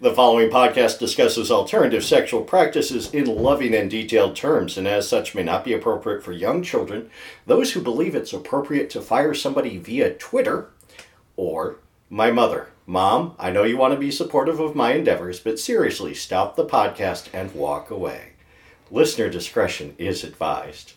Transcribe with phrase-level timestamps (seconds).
[0.00, 5.34] The following podcast discusses alternative sexual practices in loving and detailed terms, and as such
[5.34, 7.10] may not be appropriate for young children,
[7.46, 10.70] those who believe it's appropriate to fire somebody via Twitter,
[11.34, 12.68] or my mother.
[12.86, 16.64] Mom, I know you want to be supportive of my endeavors, but seriously, stop the
[16.64, 18.34] podcast and walk away.
[18.92, 20.92] Listener discretion is advised.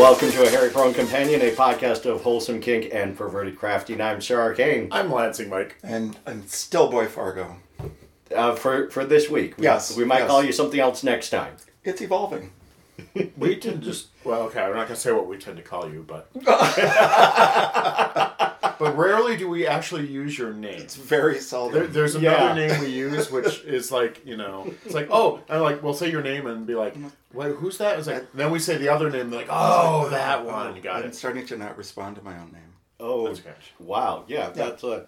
[0.00, 4.00] Welcome to a Hairy Prone Companion, a podcast of wholesome kink and perverted crafting.
[4.00, 4.88] I'm Sir Arcane.
[4.90, 5.76] I'm Lansing Mike.
[5.82, 7.56] And I'm still Boy Fargo.
[8.34, 10.28] Uh, for for this week, we, Yes, we might yes.
[10.30, 11.54] call you something else next time.
[11.84, 12.52] It's evolving.
[13.36, 15.90] We tend to just well, okay, I'm not gonna say what we tend to call
[15.92, 16.32] you, but
[18.78, 20.80] but rarely do we actually use your name.
[20.80, 21.74] It's very seldom.
[21.74, 22.68] There, there's another Yeah.
[22.68, 26.10] name we use, which is like you know, it's like oh, and like we'll say
[26.10, 26.94] your name and be like,
[27.32, 27.98] wait, who's that?
[27.98, 31.02] It's like then we say the other name, like oh, that oh, one, you got
[31.02, 31.14] I'm it.
[31.14, 32.62] starting to not respond to my own name.
[32.98, 33.54] Oh, That's okay.
[33.78, 34.24] wow!
[34.28, 35.06] Yeah, that's a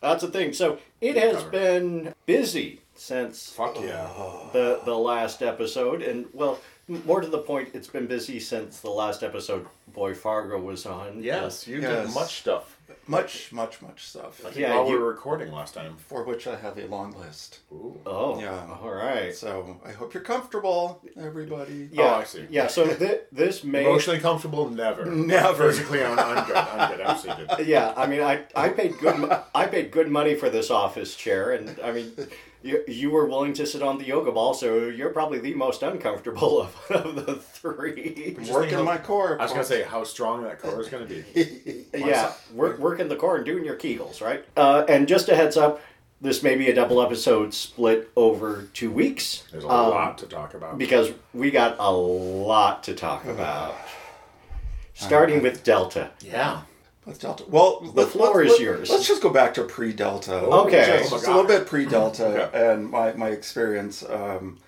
[0.00, 0.52] that's a thing.
[0.54, 1.50] So it has Cover.
[1.50, 4.08] been busy since Fuck yeah.
[4.52, 6.58] the the last episode, and well,
[7.04, 9.66] more to the point, it's been busy since the last episode.
[9.92, 11.22] Boy Fargo was on.
[11.22, 12.06] Yes, you Yes.
[12.06, 12.77] did much stuff.
[13.06, 14.40] Much, much, much stuff.
[14.44, 15.96] I think Yeah, while we were recording last time.
[16.08, 17.60] For which I have a long list.
[17.72, 17.98] Ooh.
[18.06, 18.66] Oh, Yeah.
[18.82, 19.34] All right.
[19.34, 21.88] So I hope you're comfortable, everybody.
[21.92, 22.46] Yeah, Oh, I see.
[22.50, 22.66] Yeah.
[22.66, 23.84] So th- this may.
[23.84, 25.06] Emotionally comfortable, never.
[25.06, 25.68] Never.
[25.70, 26.56] Physically, I'm, I'm good.
[26.56, 27.00] I'm good.
[27.06, 27.48] I'm seated.
[27.66, 31.14] Yeah, I mean, I, I paid good mo- I paid good money for this office
[31.16, 32.12] chair, and I mean,
[32.62, 35.82] you, you were willing to sit on the yoga ball, so you're probably the most
[35.82, 38.36] uncomfortable of, of the three.
[38.50, 39.38] Working how- my core.
[39.40, 41.24] I was gonna say how strong that core is gonna be.
[41.94, 42.34] Yeah, work,
[42.98, 44.44] working the core and doing your kegels, right?
[44.56, 45.80] Uh, and just a heads up,
[46.20, 49.44] this may be a double episode split over two weeks.
[49.52, 50.78] There's a um, lot to talk about.
[50.78, 53.74] because we got a lot to talk about.
[54.94, 56.10] Starting with Delta.
[56.20, 56.62] Yeah.
[57.06, 57.44] With Delta.
[57.48, 58.90] Well, The floor is yours.
[58.90, 60.34] Let's just go back to pre-Delta.
[60.40, 60.98] Okay.
[60.98, 62.72] Just, Oh just a little bit pre-Delta Okay.
[62.72, 64.02] and my, my experience.
[64.02, 64.58] Um,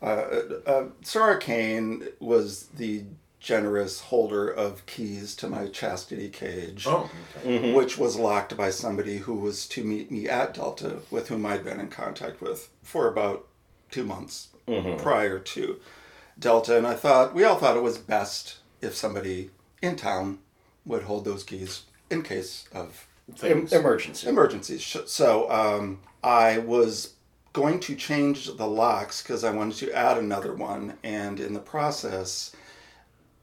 [0.00, 0.24] uh,
[0.66, 3.04] uh, Sir Arcane was the
[3.42, 6.86] generous holder of keys to my chastity cage.
[6.86, 7.10] Oh.
[7.44, 7.72] Okay.
[7.72, 11.64] which was locked by somebody who was to meet me at Delta, with whom I'd
[11.64, 13.46] been in contact with for about
[13.90, 14.48] two months
[14.98, 15.80] prior to
[16.38, 16.78] Delta.
[16.78, 19.50] And I thought, we all thought it was best if somebody
[19.82, 20.38] in town
[20.86, 23.06] would hold those keys in case of
[23.42, 24.28] Em- emergency.
[24.28, 24.96] emergencies.
[25.06, 27.14] So um, I was
[27.52, 31.60] going to change the locks because I wanted to add another one, and in the
[31.60, 32.52] process,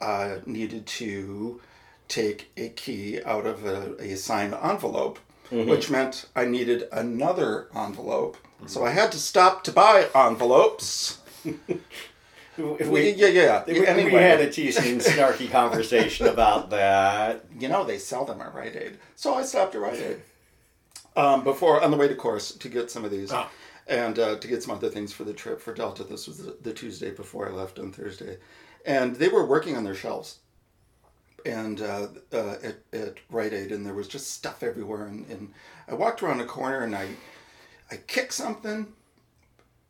[0.02, 1.60] I needed to
[2.08, 5.20] take a key out of a, a signed envelope,
[5.52, 8.38] which meant I needed another envelope.
[8.66, 11.20] So I had to stop to buy envelopes.
[12.58, 13.64] If We, we, yeah, yeah.
[13.66, 17.46] we, we anyway, had a teasing, snarky conversation about that.
[17.58, 18.98] you know, they sell them at Rite Aid.
[19.16, 20.22] So I stopped at Rite Aid
[21.16, 23.50] um, before on the way to course to get some of these Ah.
[23.88, 26.04] and uh, to get some other things for the trip for Delta.
[26.04, 28.38] This was the, the Tuesday before I left on Thursday,
[28.85, 30.40] and they were working on their shelves.
[31.45, 35.06] And uh, uh, at, at Rite Aid, and there was just stuff everywhere.
[35.06, 35.53] And, and
[35.88, 37.07] I walked around a corner, and I,
[37.89, 38.88] I kicked something,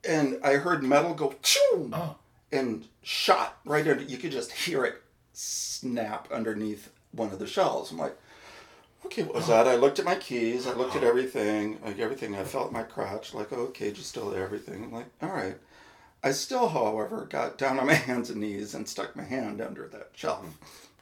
[0.08, 2.18] and I heard metal go choo, Oh.
[2.52, 4.04] and shot right under.
[4.04, 5.02] You could just hear it
[5.34, 7.90] snap underneath one of the shelves.
[7.92, 8.16] I'm like,
[9.06, 9.68] okay, what was that?
[9.68, 10.68] I looked at my keys.
[10.68, 11.80] I looked at everything.
[11.84, 12.36] Like everything.
[12.36, 13.34] I felt my crotch.
[13.34, 14.44] Like, oh, cage is still there.
[14.44, 14.84] Everything.
[14.84, 15.58] I'm like, all right.
[16.24, 19.88] I still, however, got down on my hands and knees and stuck my hand under
[19.88, 20.46] that shelf.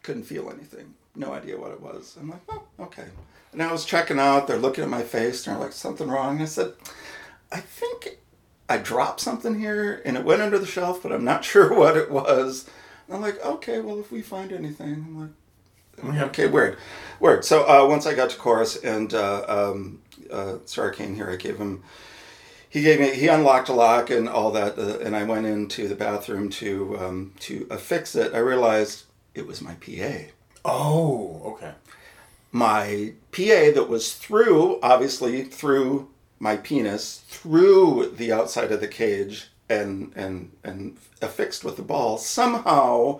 [0.03, 0.93] Couldn't feel anything.
[1.15, 2.15] No idea what it was.
[2.19, 3.05] I'm like, oh, okay.
[3.51, 4.47] And I was checking out.
[4.47, 5.45] They're looking at my face.
[5.47, 6.35] and They're like, something wrong.
[6.35, 6.73] And I said,
[7.51, 8.19] I think
[8.69, 11.97] I dropped something here and it went under the shelf, but I'm not sure what
[11.97, 12.69] it was.
[13.07, 16.25] And I'm like, okay, well, if we find anything, I'm like, Yeah.
[16.25, 16.77] okay, weird,
[17.19, 17.43] weird.
[17.45, 20.01] So uh, once I got to chorus and uh, um,
[20.31, 21.83] uh, Sir Arcane here, I gave him,
[22.69, 25.87] he gave me, he unlocked a lock and all that, uh, and I went into
[25.87, 28.33] the bathroom to um, to affix it.
[28.33, 30.31] I realized it was my PA
[30.65, 31.41] Oh.
[31.55, 31.73] Okay.
[32.51, 36.09] my PA that was through, obviously through
[36.39, 42.17] my penis, through the outside of the cage and and and affixed with the ball,
[42.17, 43.19] somehow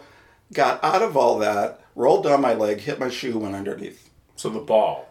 [0.54, 4.10] got out of all that, rolled down my leg, hit my shoe, went underneath.
[4.36, 5.07] So the ball,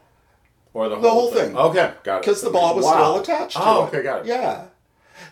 [0.76, 1.56] or the whole, The whole thing.
[1.56, 2.20] Okay, got it.
[2.23, 2.93] Because the ball was Wow.
[2.93, 4.26] still attached to Oh, okay, got it.
[4.26, 4.64] Yeah.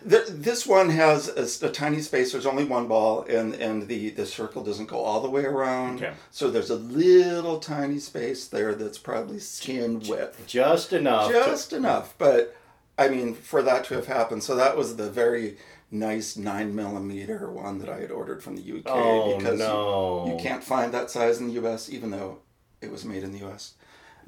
[0.09, 1.27] Th this one has
[1.61, 2.31] a tiny space.
[2.31, 5.97] There's only one ball, and, and the, the circle doesn't go all the way around.
[5.97, 6.13] Okay.
[6.31, 10.41] So there's a little tiny space there that's probably skin width.
[10.47, 11.27] Just enough.
[11.27, 12.15] to- just enough.
[12.17, 12.55] But
[12.97, 15.57] I mean, for that to have happened, so that was the very
[15.91, 20.39] nice nine millimeter one that I had ordered from the UK Oh, because you- you,
[20.39, 22.39] can't find that size in the US, even though
[22.81, 23.73] it was made in the US.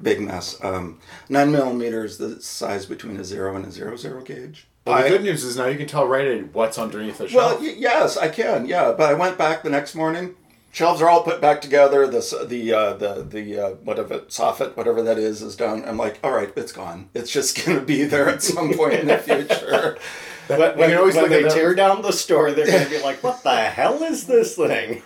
[0.00, 0.56] Big mess.
[0.62, 4.66] Um, nine millimeter is the size between a zero and a zero zero gauge.
[4.86, 7.24] Well, the I- good news is now you can tell right away what's underneath the
[7.34, 7.60] well, shelf.
[7.60, 8.66] y- yes, I can.
[8.66, 10.34] Yeah, but I went back the next morning.
[10.70, 12.06] Shelves are all put back together.
[12.06, 15.82] The s- the uh, the the uh, whatever soffit, whatever that is, is done.
[15.86, 17.08] I'm like, all right, it's gone.
[17.14, 19.98] It's just gonna be there at some point in the future.
[20.46, 23.42] When, when, always when they tear down the store, they're going to be like, "What
[23.42, 25.02] the hell is this thing?"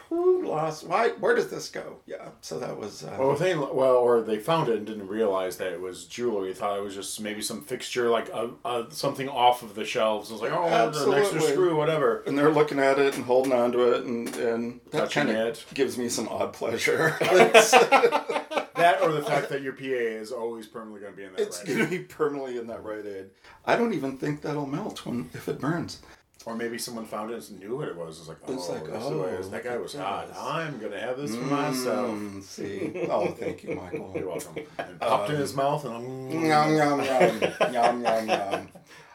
[0.52, 0.86] Lost?
[0.86, 1.08] Why?
[1.10, 1.98] Where does this go?
[2.06, 2.28] Yeah.
[2.40, 3.04] So that was.
[3.04, 6.52] Uh, Well, they well, or they found it and didn't realize that it was jewelry.
[6.54, 10.30] Thought it was just maybe some fixture, like a, a something off of the shelves.
[10.30, 12.22] It was like, oh, an extra screw, whatever.
[12.26, 15.38] and they're looking at it and holding on to it, and and that Touching kind
[15.38, 17.16] of gives me some odd pleasure.
[18.74, 21.40] That or the fact that your PA is always permanently going to be in that.
[21.40, 23.30] it's gonna be permanently in that Rite Aid.
[23.64, 26.00] I don't even think that'll melt when if it burns.
[26.44, 28.18] Or maybe someone found it and knew what it was.
[28.18, 29.50] It's like, oh, It's like, this oh, what it is.
[29.50, 30.28] that guy was hot.
[30.36, 32.10] I'm gonna have this for myself.
[32.10, 33.06] Mm, see.
[33.10, 34.12] Oh, thank you, Michael.
[34.16, 34.56] You're welcome.
[34.78, 36.30] And popped in his mouth and I'm.
[36.30, 36.44] Yum
[36.76, 38.68] yum yum yum yum yum.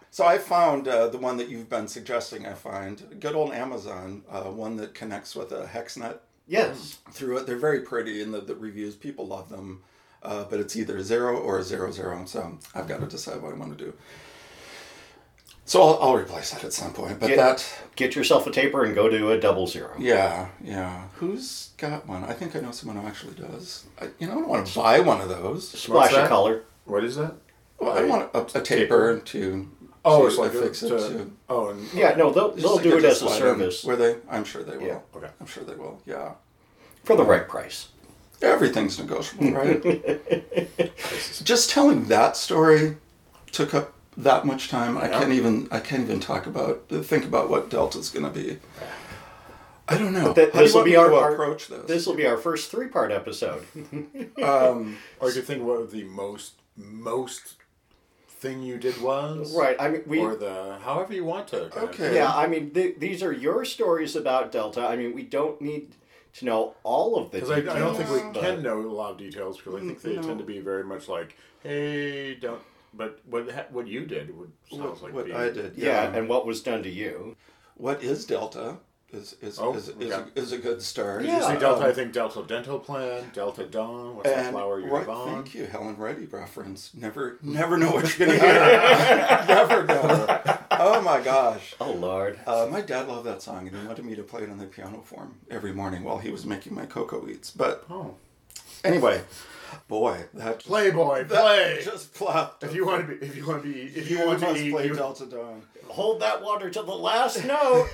[0.09, 2.45] So I found uh, the one that you've been suggesting.
[2.45, 6.97] I find good old Amazon, uh, one that connects with a hex net Yes.
[7.11, 7.45] through it.
[7.45, 8.95] They're very pretty in the, the reviews.
[8.95, 9.83] People love them,
[10.23, 12.23] uh, but it's either zero or zero zero.
[12.25, 13.93] So I've got to decide what I want to do.
[15.67, 17.19] So I'll, I'll replace that at some point.
[17.19, 19.93] But Get, that, get yourself a taper and go to a double zero.
[19.99, 21.03] yeah, yeah.
[21.15, 22.23] Who's got one?
[22.23, 23.85] I think I know someone who actually does.
[24.01, 25.69] I, you know, I don't want to buy one of those.
[25.69, 26.23] Splash that?
[26.23, 26.63] of color.
[26.85, 27.35] What is that?
[27.79, 29.69] Well, I want a, a taper to.
[30.05, 30.89] Oh, to it's like fix a, it.
[30.99, 33.97] to, to, oh, and, Yeah, no, they'll they'll to do it as a service Where
[33.97, 34.15] they?
[34.29, 34.87] I'm sure they will.
[34.87, 34.99] Yeah.
[35.13, 35.27] Okay.
[35.41, 36.01] I'm sure they will.
[36.05, 36.35] Yeah.
[37.03, 37.89] for the right price.
[38.41, 39.83] Everything's negotiable, right?
[41.43, 42.95] Just telling that story
[43.51, 44.97] took up that much time.
[44.97, 45.67] I can't even.
[45.71, 46.87] I can't even talk about.
[46.89, 48.57] Think about what Delta's going to be.
[49.87, 50.33] I don't know.
[50.33, 51.85] That- How do you this will want be our, our- approach this.
[51.87, 53.63] This will be our first three part episode.
[54.43, 57.55] um, Or you could think what the most most
[58.27, 59.55] thing you did was.
[59.55, 59.75] right.
[59.79, 60.19] I mean, we.
[60.19, 61.75] Or the however you want to.
[61.85, 62.15] Okay.
[62.15, 64.81] Yeah, I mean, th- these are your stories about Delta.
[64.85, 65.95] I mean, we don't need
[66.33, 69.11] to know all of the Because I, I don't think we can know a lot
[69.11, 70.21] of details because I think they No.
[70.21, 72.61] tend to be very much like, hey, don't.
[72.97, 75.77] But what what you did would sounds what like what being, I did.
[75.77, 77.35] Yeah, and what was done to you?
[77.75, 78.77] what is Delta?
[79.13, 80.29] Is is Oh, is, is, okay.
[80.35, 81.21] a, is a good start.
[81.21, 81.83] Did you say Yeah, Delta?
[81.85, 84.17] um, I think Delta Dental Plan, Delta Dawn.
[84.17, 85.33] What's that And flower you right, on?
[85.43, 86.91] thank you, Helen Reddy reference.
[86.93, 89.45] Never, never know what you're gonna hear.
[89.47, 90.57] never know.
[90.71, 91.73] Oh my gosh.
[91.79, 92.37] Oh Lord.
[92.45, 94.65] Uh, my dad loved that song, and he wanted me to play it on the
[94.65, 97.49] piano form every morning while he was making my Cocoa Wheats.
[97.55, 98.15] But Oh,
[98.83, 99.21] anyway,
[99.87, 101.81] boy, that Playboy, that play.
[101.83, 102.63] just plopped.
[102.63, 104.47] If you want to be, if you want to be, if you, you want to
[104.47, 105.61] must eat, play you, Delta Dawn.
[105.87, 107.87] Hold that water to the last note.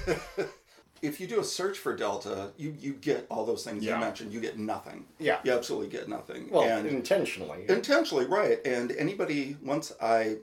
[1.02, 3.96] If you do a search for Delta, you you get all those things Yeah.
[3.96, 4.34] you mentioned.
[4.34, 5.06] You get nothing.
[5.20, 5.40] Yeah.
[5.44, 6.50] you absolutely get nothing.
[6.50, 7.66] well, and intentionally.
[7.68, 8.66] intentionally right.
[8.66, 10.38] And anybody once I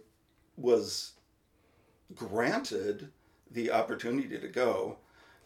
[0.57, 1.13] was
[2.15, 3.09] granted
[3.51, 4.99] the opportunity to go,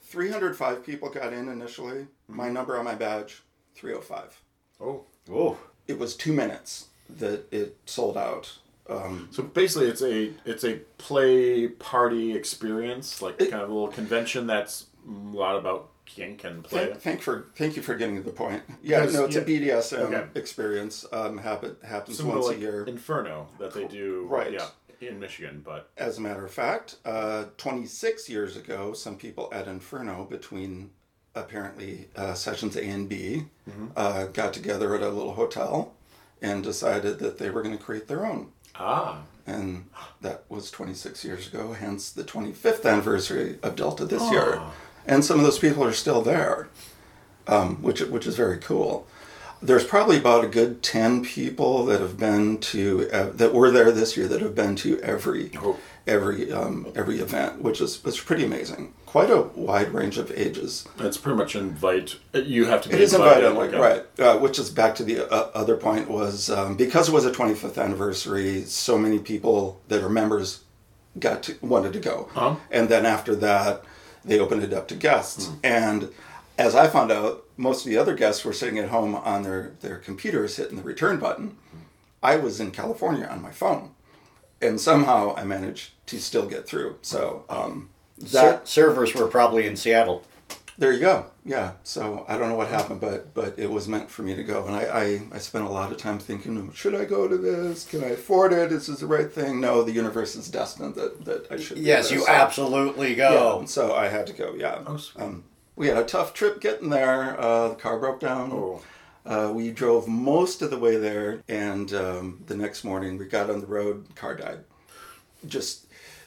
[0.02, 2.06] 305 people got in initially.
[2.28, 2.54] My mm-hmm.
[2.54, 3.42] number on my badge,
[3.74, 4.42] 305.
[4.80, 6.88] oh, Oh, It was two minutes
[7.18, 8.58] that it sold out.
[8.88, 13.72] Um, so basically, it's a it's a play party experience, like It- kind of a
[13.72, 16.86] little convention that's a lot about kink and play.
[16.86, 18.62] thank, thank for thank you for getting to the point.
[18.82, 19.42] Yeah, no, it's a.
[19.42, 20.24] BDSM Okay.
[20.34, 21.06] experience.
[21.12, 22.84] Um, happen, happens Similar once like a year.
[22.84, 24.52] Inferno that they do, Right.
[24.52, 24.68] Yeah,
[25.00, 29.66] in Michigan, but As a matter of fact, uh, 26 years ago, some people at
[29.66, 30.90] Inferno, between
[31.34, 33.44] apparently uh, sessions A and B,
[33.96, 35.92] uh, got together at a little hotel
[36.42, 38.48] and decided that they were going to create their own.
[38.76, 39.86] ah, And
[40.20, 44.56] that was 26 years ago, hence the 25th anniversary of Delta this year.
[44.58, 44.72] Ah.
[45.06, 46.68] And some of those people are still there,
[47.46, 49.06] um, which, which is very cool.
[49.62, 53.90] There's probably about a good 10 people that have been to, uh, that were there
[53.92, 55.78] this year that have been to every, Oh.
[56.06, 58.92] every, um, every event, which is, is pretty amazing.
[59.14, 60.88] Quite a wide range of ages.
[60.98, 62.16] it's pretty much invite.
[62.32, 64.04] You have to be It is invited, like a- right?
[64.18, 67.30] Uh, which is back to the uh, other point was um, because it was a
[67.30, 70.64] 25th anniversary, so many people that are members
[71.20, 72.56] got to wanted to go, Uh-huh.
[72.72, 73.84] and then after that,
[74.24, 75.48] they opened it up to guests.
[75.62, 76.10] And
[76.58, 79.74] as I found out, most of the other guests were sitting at home on their
[79.80, 81.56] their computers hitting the return button.
[82.20, 83.90] I was in California on my phone,
[84.60, 86.96] and somehow I managed to still get through.
[87.02, 90.22] So um, Ser- that servers were probably in Seattle.
[90.78, 91.26] there you go.
[91.44, 91.72] Yeah.
[91.82, 94.66] So I don't know what happened, but but it was meant for me to go,
[94.66, 97.84] and I I, I spent a lot of time thinking, should I go to this?
[97.86, 98.72] Can I afford it?
[98.72, 99.60] Is this the right thing?
[99.60, 101.78] No, the universe is destined that that I should.
[101.78, 102.18] Yes, there.
[102.18, 103.64] you So- absolutely Yeah, go.
[103.66, 104.54] so I had to go.
[104.56, 104.82] Yeah.
[104.86, 105.22] Oh, sweet.
[105.22, 105.44] Um,
[105.76, 107.38] we had a tough trip getting there.
[107.38, 108.50] Uh, the car broke down.
[108.52, 108.80] Oh.
[109.26, 113.48] Uh, we drove most of the way there, and um, the next morning we got
[113.50, 114.06] on the road.
[114.14, 114.60] Car died.
[115.46, 115.83] Just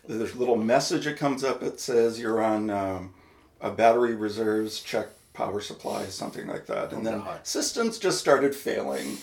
[0.08, 1.62] there's a little message that comes up.
[1.62, 3.14] It says you're on um,
[3.62, 4.82] a battery reserves.
[4.82, 6.92] Check power supply, something like that.
[6.92, 7.46] And then God.
[7.46, 9.18] systems just started failing,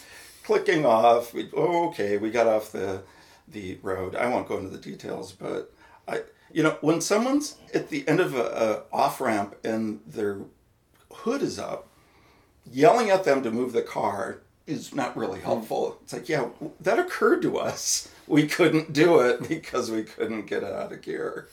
[0.44, 1.34] clicking off.
[1.34, 3.02] We, oh, okay, we got off the
[3.48, 4.14] the road.
[4.14, 5.72] I won't go into the details, but
[6.08, 6.22] I,
[6.52, 8.44] you know, when someone's at the end of a,
[8.92, 10.38] a off ramp and their
[11.12, 11.88] hood is up,
[12.70, 15.98] yelling at them to move the car is not really helpful.
[16.02, 16.48] It's like, yeah,
[16.80, 18.08] that occurred to us.
[18.26, 21.48] We couldn't do it because we couldn't get it out of gear.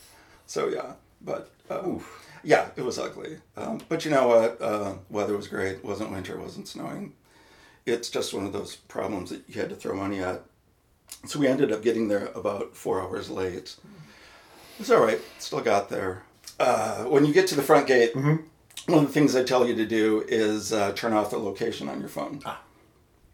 [0.46, 2.04] So yeah, but um,
[2.42, 3.38] yeah, it was ugly.
[3.56, 4.60] Um, but you know what?
[4.60, 5.76] Uh, weather was great.
[5.76, 6.34] It wasn't winter.
[6.34, 7.14] It wasn't snowing.
[7.86, 10.42] It's just one of those problems that you had to throw money at.
[11.26, 13.76] So we ended up getting there about four hours late.
[14.78, 15.20] It's all right.
[15.38, 16.22] Still got there.
[16.58, 18.44] Uh, when you get to the front gate, one
[18.88, 22.00] of the things they tell you to do is uh, turn off the location on
[22.00, 22.40] your phone.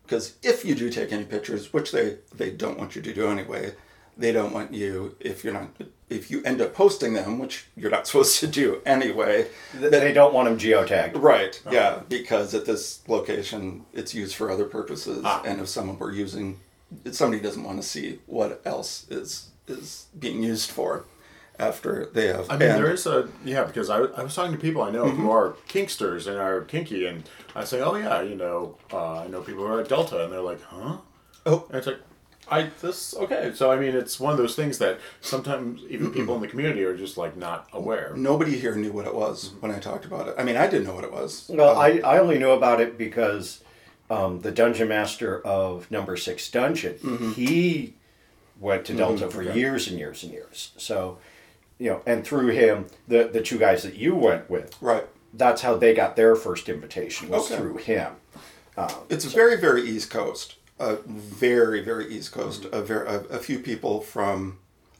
[0.08, 3.28] Because if you do take any pictures, which they, they don't want you to do
[3.28, 3.74] anyway,
[4.16, 5.68] they don't want you if you're not
[6.08, 9.46] if you end up posting them, which you're not supposed to do anyway.
[9.78, 11.12] Th- They don't want them geotagged.
[11.22, 11.60] Right.
[11.70, 15.42] Yeah, because at this location, it's used for other purposes, Ah.
[15.44, 16.58] and if someone were using,
[17.10, 21.04] somebody doesn't want to see what else is is being used for
[21.58, 22.50] after they have.
[22.50, 24.90] I mean, and- there is a yeah because I, I was talking to people I
[24.90, 25.30] know who mm-hmm.
[25.30, 29.42] are kinksters and are kinky, and I say, oh yeah, you know, uh, I know
[29.42, 30.98] people who are at Delta, and they're like, huh?
[31.46, 31.64] Oh.
[31.68, 32.00] and it's like,
[32.50, 33.52] I this okay.
[33.54, 36.84] So I mean, it's one of those things that sometimes even people in the community
[36.84, 38.14] are just like not aware.
[38.16, 39.60] Nobody here knew what it was mm-hmm.
[39.60, 40.34] when I talked about it.
[40.38, 41.50] I mean, I didn't know what it was.
[41.52, 43.62] Well, um, I, I only knew about it because
[44.10, 47.32] um, the dungeon master of Number Six Dungeon, mm-hmm.
[47.32, 47.94] he
[48.58, 50.72] went to Delta for years and years and years.
[50.76, 51.18] So,
[51.78, 55.06] you know, and through him, the the two guys that you went with, Right.
[55.34, 57.60] that's how they got their first invitation was Okay.
[57.60, 58.12] through him.
[59.08, 60.54] It's very, very East Coast.
[60.78, 62.66] Uh, very, very East Coast.
[62.70, 64.58] A, ver- a, a few people from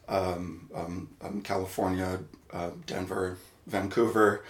[0.08, 2.18] um, um, um, California,
[2.52, 3.36] uh, Denver,
[3.68, 4.42] Vancouver.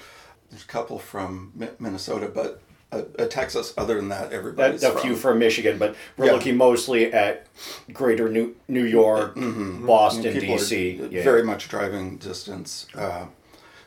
[0.49, 3.75] There's a couple from Minnesota, but uh, uh, Texas.
[3.77, 5.01] Other than that, everybody's A from.
[5.03, 6.33] few from Michigan, but we're Yeah.
[6.33, 7.47] looking mostly at
[7.93, 11.09] greater New New York, Boston, People are DC.
[11.11, 11.23] Yeah.
[11.23, 12.87] Very much driving distance.
[12.95, 13.27] Uh,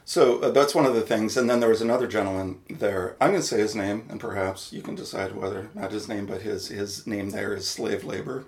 [0.05, 1.37] so uh, that's one of the things.
[1.37, 3.15] And then there was another gentleman there.
[3.21, 6.25] I'm going to say his name, and perhaps you can decide whether not his name,
[6.25, 8.45] but his his name there is slave labor.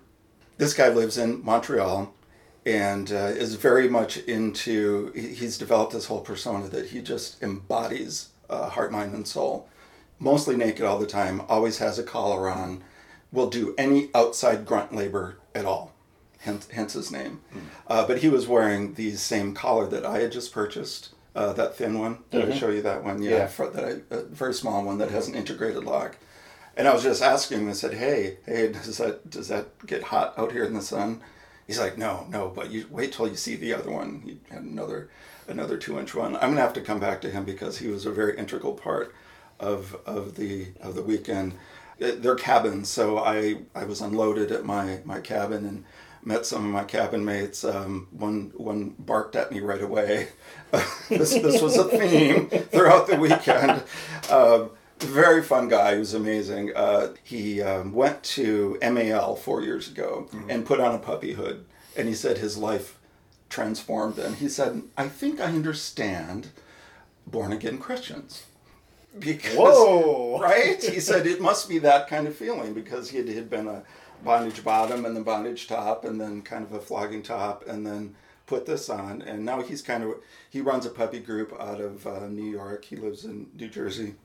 [0.57, 2.13] This guy lives in Montreal,
[2.65, 5.11] and uh, is very much into.
[5.15, 9.67] he- He's developed this whole persona that he just embodies uh, heart, mind, and soul.
[10.23, 11.41] Mostly naked all the time.
[11.49, 12.83] Always has a collar on.
[13.31, 15.93] Will do any outside grunt labor at all
[16.43, 17.41] hence, hence his name.
[17.87, 21.75] Uh, but he was wearing the same collar that I had just purchased, uh, that
[21.75, 22.19] thin one.
[22.31, 23.21] Did I show you that one?
[23.21, 23.47] Yeah, Yeah.
[23.47, 26.17] For, that I, a very small one that has an integrated lock.
[26.75, 27.69] And I was just asking him.
[27.69, 31.21] I said, "Hey, hey, does that does that get hot out here in the sun?"
[31.67, 34.63] He's like, "No, no, but you wait till you see the other one." He had
[34.63, 35.11] another
[35.47, 36.35] another two inch one.
[36.35, 39.13] I'm gonna have to come back to him because he was a very integral part
[39.63, 41.53] of of the of the weekend.
[42.01, 45.83] Uh, Their cabins, so I I was unloaded at my my cabin and
[46.25, 47.63] met some of my cabin mates.
[47.63, 50.29] Um, one one barked at me right away.
[51.09, 53.83] this this was a theme throughout the weekend.
[54.29, 55.93] Um, very fun guy.
[55.93, 56.71] He was amazing.
[56.75, 61.65] Uh, he um, went to MAL four years ago and put on a puppy hood,
[61.95, 62.97] and he said his life
[63.49, 64.17] transformed.
[64.17, 66.49] And he said, "I think I understand
[67.27, 68.43] born again Christians."
[69.19, 70.39] Because, Whoa.
[70.39, 70.81] right?
[70.81, 73.83] He said it must be that kind of feeling because he had, had been a
[74.23, 78.15] bondage bottom and then bondage top and then kind of a flogging top and then
[78.45, 80.15] put this on and now he's kind of
[80.49, 82.85] he runs a puppy group out of uh, New York.
[82.85, 84.15] He lives in New Jersey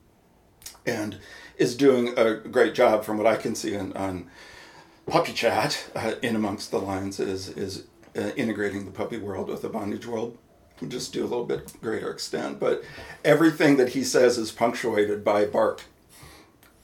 [0.85, 1.17] and
[1.57, 4.29] is doing a great job from what I can see on, on
[5.07, 5.89] Puppy Chat.
[5.95, 10.05] Uh, in amongst the lines is is uh, integrating the puppy world with the bondage
[10.05, 10.37] world.
[10.87, 12.83] Just do a little bit greater extent, but
[13.25, 15.83] everything that he says is punctuated by bark.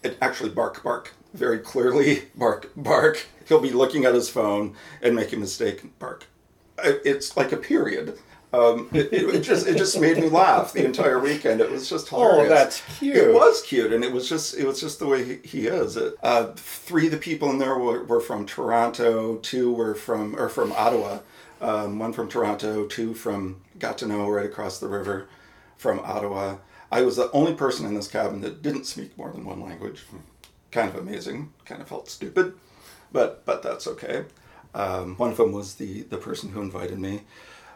[0.04, 3.28] It actually bark bark very clearly bark bark.
[3.48, 6.26] He'll be looking at his phone and make a mistake bark.
[6.84, 8.18] It's like a period.
[8.54, 11.62] Um, it, it, it just it just made me laugh the entire weekend.
[11.62, 12.52] It was just hilarious.
[12.52, 13.18] Oh, that's cute.
[13.18, 15.98] It was cute, and it was just it was just the way he, he is.
[15.98, 19.38] Uh, three of the people in there were, were from Toronto.
[19.38, 21.20] Two were from or from Ottawa.
[21.62, 22.86] Um, one from Toronto.
[22.86, 25.28] Two from Gatineau, right across the river
[25.78, 26.58] from Ottawa.
[26.92, 30.04] I was the only person in this cabin that didn't speak more than one language.
[30.72, 31.54] Kind of amazing.
[31.66, 32.54] Kind of felt stupid,
[33.12, 34.26] but but that's okay.
[34.74, 37.22] Um, one of them was the the person who invited me.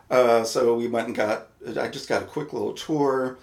[0.10, 1.48] Uh, so we went and got.
[1.80, 3.38] I just got a quick little tour.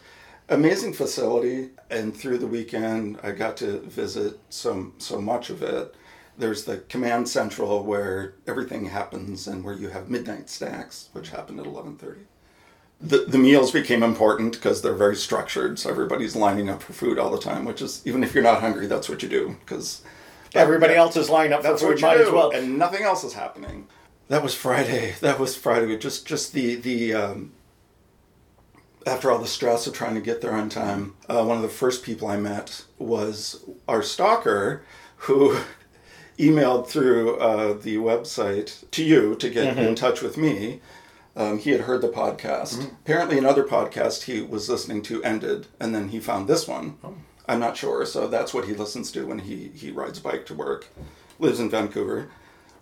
[0.48, 5.94] Amazing facility, and through the weekend, I got to visit so so much of it.
[6.38, 11.60] There's the command central where everything happens, and where you have midnight stacks, which happened
[11.60, 12.22] at eleven thirty
[13.00, 17.18] the, the meals became important because they're very structured so everybody's lining up for food
[17.18, 20.02] all the time which is even if you're not hungry that's what you do because
[20.54, 22.50] Everybody else is lining up for that's what you might do as well.
[22.50, 23.86] and nothing else is happening
[24.28, 27.52] that was friday that was friday just just the the um,
[29.06, 31.68] after all the stress of trying to get there on time uh, one of the
[31.68, 34.82] first people i met was our stalker
[35.16, 35.58] who
[36.38, 40.80] emailed through uh, the website to you to get in touch with me
[41.36, 42.90] um, he had heard the podcast.
[43.04, 46.96] Apparently, another podcast he was listening to ended, and then he found this one.
[47.46, 48.06] I'm not sure.
[48.06, 50.88] So that's what he listens to when he, he rides bike to work.
[51.38, 52.30] Lives in Vancouver.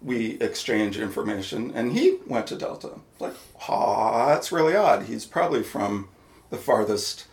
[0.00, 3.00] We exchange information, and he went to Delta.
[3.18, 3.34] Like,
[3.68, 5.04] ah, that's really odd.
[5.04, 6.08] He's probably from
[6.50, 7.26] the farthest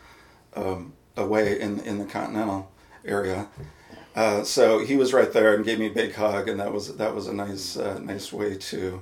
[0.56, 2.72] um, away in in the continental
[3.06, 3.48] area.
[4.16, 6.96] Uh, so he was right there and gave me a big hug, and that was
[6.98, 9.02] that was a nice uh, nice way to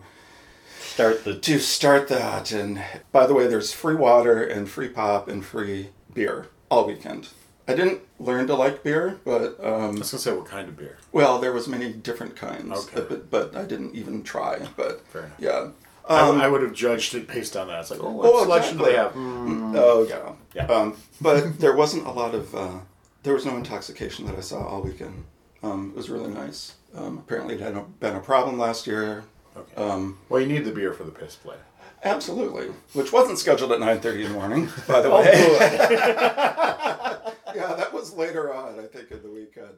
[0.80, 2.52] Start the to start that.
[2.52, 7.30] And by the way, there's free water and free pop and free beer all weekend.
[7.68, 10.76] I didn't learn to like beer, but I um, was gonna say what kind of
[10.78, 10.98] beer.
[11.12, 12.88] well, there was many different kinds.
[12.88, 13.06] Okay.
[13.08, 14.68] But, but I didn't even try.
[14.76, 15.40] But Fair enough.
[15.40, 15.68] yeah.
[16.08, 17.82] I- Um, I, would have judged it based on that.
[17.82, 19.14] It's like, oh, what Oh, selection do they have?
[19.14, 19.76] Mm.
[19.78, 20.32] Oh yeah.
[20.56, 20.66] Yeah.
[20.66, 22.54] Um, but there wasn't a lot of.
[22.56, 22.80] Uh,
[23.24, 25.26] there was no intoxication that I saw all weekend.
[25.62, 26.76] Um, it was really nice.
[26.96, 29.24] Um, apparently, it hadn't been a problem last year.
[29.56, 29.76] Okay.
[29.76, 31.58] Um, well, you need the beer for the piss play.
[32.04, 35.26] Absolutely, which wasn't scheduled at nine thirty in the morning, by the Oh, way.
[37.56, 39.72] yeah, that was later on, I think, in the weekend.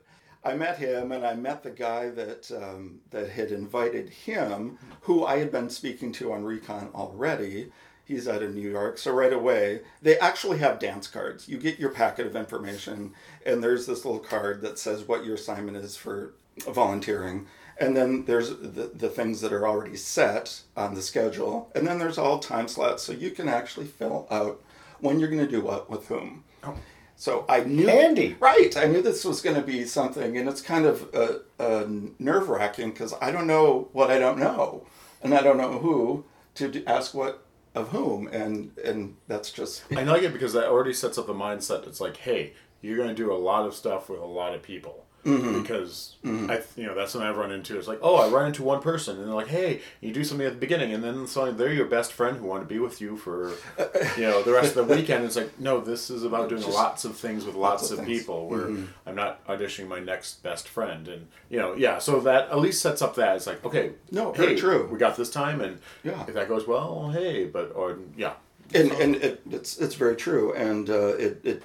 [0.43, 5.25] I met him, and I met the guy that um, that had invited him, who
[5.25, 7.71] I had been speaking to on Recon already.
[8.05, 11.48] He's out of New York, so right away they actually have dance cards.
[11.48, 13.13] You get your packet of information,
[13.45, 16.34] and there's this little card that says what your assignment is for
[16.67, 17.47] volunteering.
[17.80, 21.71] And then there's the, the things that are already set on the schedule.
[21.73, 24.62] And then there's all time slots, so you can actually fill out
[24.99, 26.43] when you're going to do what with whom.
[26.63, 26.75] Oh.
[27.15, 28.36] So I knew Handy.
[28.39, 28.75] right?
[28.75, 31.86] I knew this was going to be something, and it's kind of uh, uh,
[32.17, 34.88] nerve wracking because I don't know what I don't know,
[35.21, 36.25] and I don't know who
[36.56, 40.93] to ask what of whom, and and that's just I like it because that already
[40.93, 41.88] sets up the mindset.
[41.88, 44.62] It's like, hey, you're going to do a lot of stuff with a lot of
[44.62, 45.05] people.
[45.25, 45.62] Mm-hmm.
[45.62, 47.77] Because I, you know, that's when I've run into.
[47.77, 50.45] It's like, oh, I run into one person, and they're like, hey, you do something
[50.47, 53.01] at the beginning, and then suddenly they're your best friend who want to be with
[53.01, 53.49] you for,
[54.17, 55.25] you know, the rest of the weekend.
[55.25, 57.99] It's like, no, this is about doing Just lots of things with lots, lots of
[57.99, 58.47] of, people.
[58.49, 58.67] Where
[59.05, 61.99] I'm not auditioning my next best friend, and you know, yeah.
[61.99, 64.88] So that at least sets up that it's like, okay, No, hey, true.
[64.91, 66.23] We got this time, and Yeah.
[66.27, 68.34] if that goes well, hey, but or yeah,
[68.73, 71.63] and and it, it's it's very true, and uh, it, it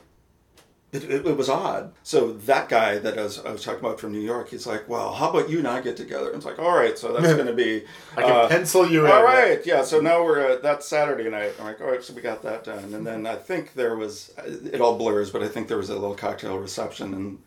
[0.96, 1.92] it it it was odd.
[2.02, 4.88] So that guy that I was, I was talking about from New York, he's like,
[4.88, 7.34] "Well, how about you and I get together?" And it's like, "All right, so that's
[7.40, 7.84] going to be."
[8.16, 9.12] I can uh, pencil you in.
[9.12, 9.82] All right, yeah.
[9.82, 11.54] So now we're uh, that's Saturday night.
[11.58, 14.32] I'm like, all right, so we got that done, and then I think there was
[14.38, 17.38] it all blurs, but I think there was a little cocktail reception, and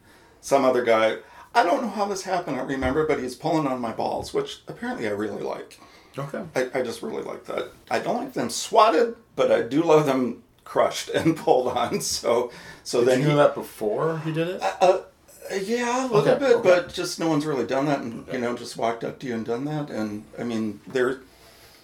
[0.42, 1.18] some other guy.
[1.56, 2.58] I don't know how this happened.
[2.58, 5.80] I don't remember, but he's pulling on my balls, which apparently I really like.
[6.18, 6.44] Okay.
[6.56, 7.72] I, I just really like that.
[7.90, 12.02] I don't like them swatted, but I do love them crushed and pulled on.
[12.02, 12.52] So,
[12.90, 14.62] so Did then you he, know that before he did it?
[14.64, 15.02] uh,
[15.62, 16.70] yeah, a little Okay, bit, okay.
[16.70, 19.36] but just no one's really done that, and you know, just walked up to you
[19.36, 21.20] and done that, and I mean, there,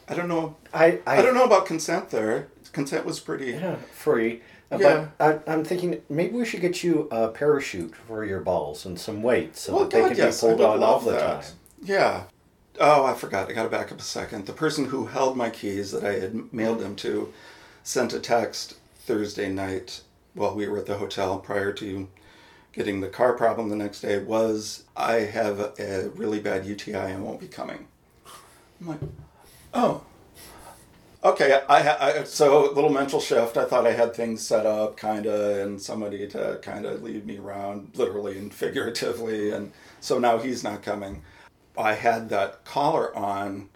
[0.08, 2.48] I don't know, I, I, I don't know about consent there.
[2.74, 3.52] Consent was pretty.
[3.52, 4.42] Yeah, free.
[4.72, 5.08] Uh, Yeah.
[5.20, 9.00] But I, I'm thinking maybe we should get you a parachute for your balls and
[9.00, 11.12] some weights so Well, that they can yes, be pulled would on all love the
[11.12, 11.42] that.
[11.44, 11.52] time.
[11.84, 12.24] Yeah.
[12.80, 13.48] Oh, I forgot.
[13.50, 14.46] I got to back up a second.
[14.48, 17.32] The person who held my keys that I had mailed them to
[17.84, 20.02] sent a text Thursday night
[20.36, 22.08] while we were at the hotel prior to
[22.74, 27.24] getting the car problem the next day was I have a really bad UTI and
[27.24, 27.88] won't be coming.
[28.80, 29.00] I'm like,
[29.74, 30.04] oh.
[31.24, 33.58] Okay, I, I so little mental shift.
[33.58, 37.26] I thought I had things set up, kind of, and somebody to kind of lead
[37.26, 39.72] me around, literally and figuratively, and
[40.02, 41.24] so now he's not coming.
[41.76, 43.70] I had that collar on,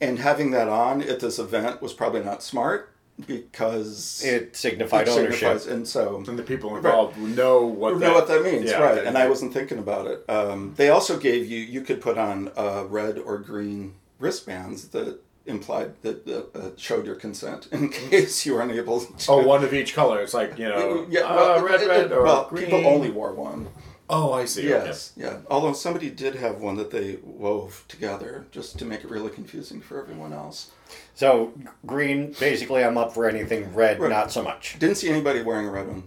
[0.00, 2.93] and having that on at this event was probably not smart
[3.26, 5.34] because It signified it ownership.
[5.38, 8.80] signifies- and so And the people involved know what know that, what that means, yeah,
[8.82, 8.94] right?
[8.96, 10.24] that- And I wasn't thinking about it.
[10.28, 15.20] Um, they also gave you you could put on uh, red or green wristbands that
[15.46, 19.30] implied that uh, uh, showed your consent in case you were unable to.
[19.30, 20.20] Oh, one of each color.
[20.20, 22.64] It's like you know, yeah, uh, red, it- red, it- or well, green.
[22.64, 23.68] people only wore one.
[24.10, 24.68] Oh, I see.
[24.68, 25.38] Yes, yeah.
[25.50, 29.80] Although somebody did have one that they wove together just to make it really confusing
[29.80, 30.70] for everyone else.
[31.14, 31.52] So
[31.86, 33.72] green, basically, I'm up for anything.
[33.74, 34.10] Red, Right.
[34.10, 34.76] not so much.
[34.78, 36.04] Didn't see anybody wearing a red one.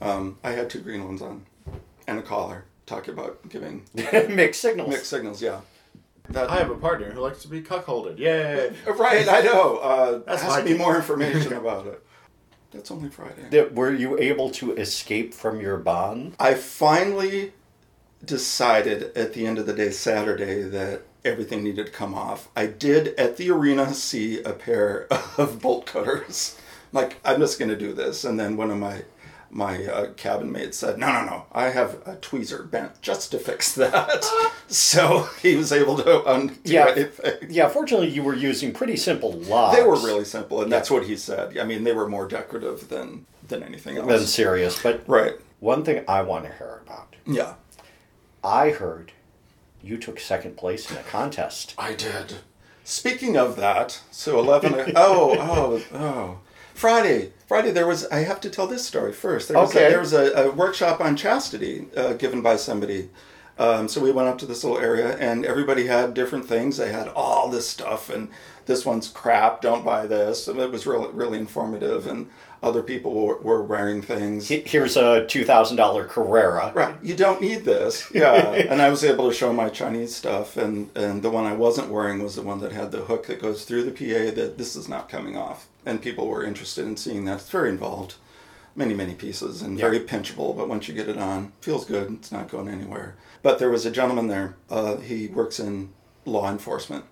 [0.00, 1.46] Um, I had two green ones on,
[2.06, 2.64] and a collar.
[2.86, 4.88] Talking about giving Mixed signals.
[4.90, 5.40] mixed signals.
[5.40, 5.60] Yeah.
[6.30, 8.18] That, I have a partner who likes to be cuckolded.
[8.18, 8.72] Yay!
[8.86, 9.76] Right, I know.
[9.78, 12.04] Uh, That's has to my- be more information about it.
[12.72, 13.48] That's only Friday.
[13.50, 16.34] That- Were you able to escape from your bond?
[16.38, 17.52] I finally
[18.24, 22.48] decided at the end of the day, Saturday, that everything needed to come off.
[22.56, 25.06] I did at the arena see a pair
[25.38, 26.58] of bolt cutters.
[26.92, 28.24] Like, I'm just going to do this.
[28.24, 29.02] And then one of my
[29.52, 31.46] my uh, cabin mates said, "No, no, no!
[31.50, 34.24] I have a tweezer bent just to fix that."
[34.68, 36.86] so he was able to undo Yeah.
[36.90, 37.48] anything.
[37.50, 39.76] Yeah, fortunately, you were using pretty simple logs.
[39.76, 41.58] They were really simple, and that's what he said.
[41.58, 44.06] I mean, they were more decorative than than anything else.
[44.08, 44.80] than serious.
[44.80, 45.34] But right?
[45.58, 47.16] one thing I want to hear about.
[47.26, 47.54] Yeah,
[48.44, 49.10] I heard
[49.82, 51.74] you took second place in a contest.
[51.78, 52.36] I did.
[52.84, 54.74] Speaking of that, so eleven.
[54.96, 56.38] oh, oh, oh.
[56.74, 57.70] Friday, Friday.
[57.70, 58.06] There was.
[58.08, 59.48] I have to tell this story first.
[59.48, 59.86] There was Okay.
[59.86, 63.10] A, there was a, a workshop on chastity uh, given by somebody.
[63.58, 66.78] Um, so we went up to this little area, and everybody had different things.
[66.78, 68.30] They had all this stuff, and
[68.64, 69.60] this one's crap.
[69.60, 70.48] Don't buy this.
[70.48, 72.06] And it was really, really informative.
[72.06, 72.30] And
[72.62, 74.48] other people were, were wearing things.
[74.48, 76.72] Here's a two thousand dollar Carrera.
[76.74, 78.10] Right, you don't need this.
[78.12, 81.54] Yeah, and I was able to show my Chinese stuff, and and the one I
[81.54, 84.34] wasn't wearing was the one that had the hook that goes through the PA.
[84.34, 87.40] That this is not coming off, and people were interested in seeing that.
[87.40, 88.14] It's very involved,
[88.76, 90.54] many many pieces, and very pinchable.
[90.54, 92.12] But once you get it on, feels good.
[92.12, 93.16] It's not going anywhere.
[93.42, 94.56] But there was a gentleman there.
[94.68, 95.94] Uh, he works in
[96.26, 97.06] law enforcement,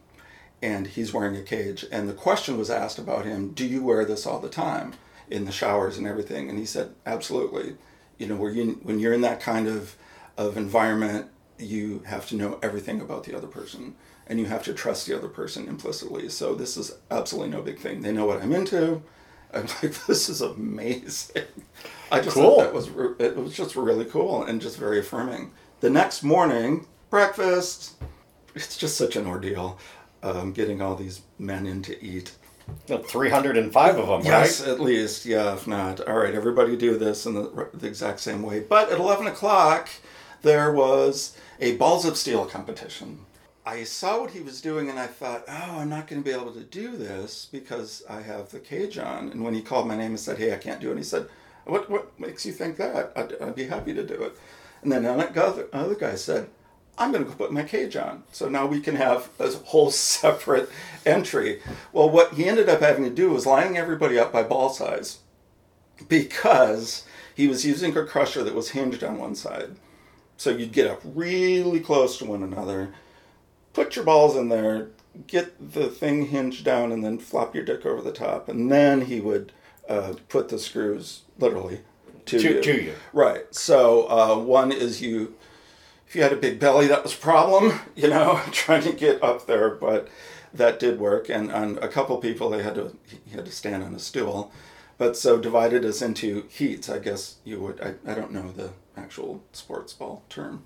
[0.61, 1.87] and he's wearing a cage.
[1.91, 4.93] And the question was asked about him: Do you wear this all the time
[5.31, 6.49] in the showers and everything?
[6.49, 7.77] And he said, Absolutely.
[8.19, 9.97] You know where you when you're in that kind of
[10.37, 13.95] of environment you have to know everything about the other person.
[14.29, 16.29] And you have to trust the other person implicitly.
[16.29, 18.03] So this is absolutely no big thing.
[18.03, 19.03] They know what i'm into.
[19.53, 21.45] I'm like this is amazing.
[22.13, 22.57] I just Cool.
[22.57, 25.53] thought that was re- it was just really cool and just very affirming.
[25.81, 27.95] The next morning breakfast.
[28.55, 29.79] It's just such an ordeal
[30.23, 32.33] um, getting all these men in to eat
[33.07, 34.71] Three hundred and five of them, Yes, right?
[34.71, 35.27] at least.
[35.27, 36.01] Yeah, if not.
[36.09, 38.61] All right, everybody do this in the, the exact same way.
[38.61, 39.89] But at 11 o'clock,
[40.43, 43.21] there was a Balls of Steel competition.
[43.67, 46.35] I saw what he was doing and I thought, oh, I'm not going to be
[46.35, 49.29] able to do this because I have the cage on.
[49.29, 51.29] And when he called my name and said, hey, I can't do it, he said,
[51.67, 53.13] what, what makes you think that?
[53.15, 54.39] I'd, I'd be happy to do it.
[54.83, 56.49] And then another, another guy said,
[56.99, 58.25] I'm going to go put my cage on.
[58.33, 60.69] So now we can have a whole separate
[61.07, 61.61] entry.
[61.93, 65.19] Well, what he ended up having to do was lining everybody up by ball size
[66.09, 69.77] because he was using a crusher that was hinged on one side.
[70.37, 72.95] So you'd get up really close to one another,
[73.73, 74.89] put your balls in there,
[75.27, 78.49] get the thing hinged down, and then flop your dick over the top.
[78.49, 79.53] And then he would
[79.89, 81.81] uh, put the screws literally
[82.27, 82.61] to, To- you.
[82.63, 82.95] to you.
[83.13, 83.53] Right.
[83.55, 85.35] So uh, one is you
[86.09, 89.23] if you had a big belly, that was a problem, you know, trying to get
[89.23, 89.71] up there.
[89.71, 90.09] But
[90.55, 93.83] that did work, and on a couple people, they had to he had to stand
[93.83, 94.51] on a stool.
[94.97, 96.89] But so divided us into heats.
[96.89, 97.81] I guess you would.
[97.81, 100.65] I, I don't know the actual sports ball term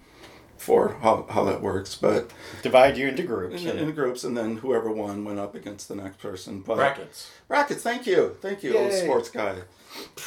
[0.56, 2.30] for how, how that works, but
[2.62, 3.64] Divide you into groups.
[3.64, 6.60] in, and- groups, and then whoever won went up against the next person.
[6.60, 7.30] But Brackets.
[7.48, 7.82] brackets.
[7.82, 9.56] Thank you, thank you, old sports guy,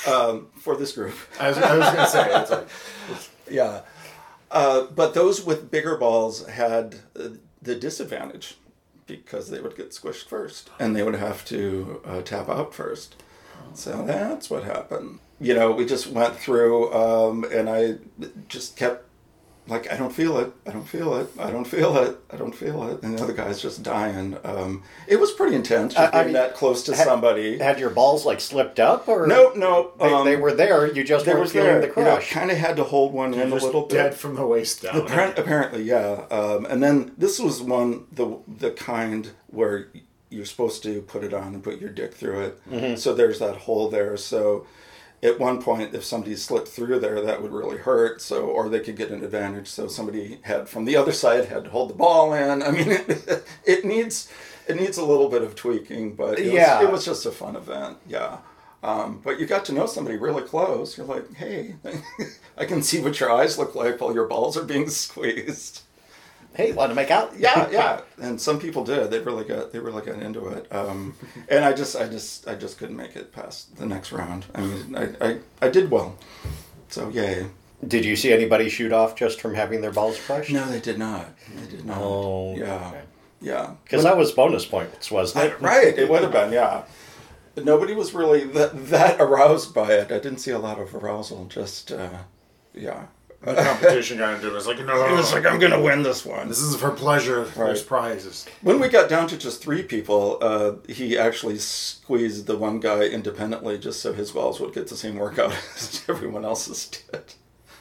[0.07, 1.15] um, for this group.
[1.39, 2.67] I was, I was gonna say like
[3.49, 3.81] Yeah.
[4.51, 6.95] Uh, but those with bigger balls had
[7.61, 8.57] the disadvantage
[9.07, 13.15] because they would get squished first and they would have to uh, tap out first.
[13.73, 15.19] So that's what happened.
[15.39, 17.95] You know, we just went through um, and I
[18.47, 19.05] just kept
[19.67, 20.51] like, I don't feel it.
[20.67, 21.27] I don't feel it.
[21.39, 22.17] I don't feel it.
[22.31, 23.01] I don't feel it.
[23.03, 24.37] And the other guy's just dying.
[24.43, 27.57] Um, it was pretty intense just I- I mean, that close to ha- somebody.
[27.57, 29.97] Had your balls like slipped up, or Nope, nope.
[29.99, 30.85] They, um, they were there.
[30.91, 31.81] You just they weren't feeling there.
[31.81, 33.95] the You know, kind of had to hold one in a just little bit.
[33.95, 35.07] dead from the waist down.
[35.07, 36.25] Appar- apparently, yeah.
[36.31, 39.87] Um, and then this was one the the kind where
[40.29, 42.99] you're supposed to put it on and put your dick through it.
[42.99, 44.17] So there's that hole there.
[44.17, 44.65] So
[45.23, 48.21] at one point, if somebody slipped through there, that would really hurt.
[48.21, 49.67] So or they could get an advantage.
[49.67, 52.61] So somebody had from the other side had to hold the ball in.
[52.61, 54.31] I mean, it, it needs
[54.67, 57.55] it needs a little bit of tweaking, but it was, it was just a fun
[57.55, 57.97] event.
[58.07, 58.37] Yeah.
[58.83, 60.95] Um, but you got to know somebody really close.
[60.95, 61.75] You're like, hey,
[62.57, 65.81] I can see what your eyes look like while your balls are being squeezed.
[66.55, 67.37] Hey, want to make out?
[67.37, 68.01] yeah, yeah.
[68.17, 69.11] And some people did.
[69.11, 70.73] They really got they really got into it.
[70.73, 71.15] Um,
[71.49, 74.45] and I just I just I just couldn't make it past the next round.
[74.55, 76.17] I mean, I I, I did well.
[76.89, 77.47] So yay.
[77.85, 80.51] Did you see anybody shoot off just from having their balls crushed?
[80.51, 81.27] No, they did not.
[81.55, 81.97] They did not.
[81.99, 83.01] Oh, yeah, okay.
[83.41, 83.71] yeah.
[83.83, 85.61] Because that was bonus points, wasn't it?
[85.61, 85.95] right.
[85.97, 86.53] It would have been.
[86.53, 86.85] Yeah.
[87.57, 90.11] Nobody was really that, that aroused by it.
[90.11, 91.45] I didn't see a lot of arousal.
[91.45, 92.19] Just uh,
[92.73, 93.05] yeah.
[93.45, 94.53] The competition got into it.
[94.53, 95.05] was like, no.
[95.07, 96.47] It was like I'm gonna win this one.
[96.49, 97.45] this is for pleasure.
[97.45, 98.45] There's prizes.
[98.61, 103.01] When we got down to just three people, uh, he actually squeezed the one guy
[103.03, 107.33] independently just so his balls would get the same workout as everyone else's did.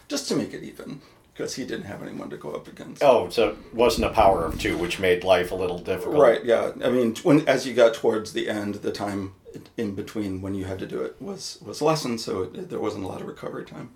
[0.09, 1.01] Just to make it even,
[1.33, 3.03] because he didn't have anyone to go up against.
[3.03, 6.17] Oh, so it wasn't a power of two, which made life a little difficult.
[6.21, 6.73] Right, yeah.
[6.85, 9.33] I mean, when as you got towards the end, the time
[9.77, 13.05] in between when you had to do it was was lessened, so it, there wasn't
[13.05, 13.91] a lot of recovery time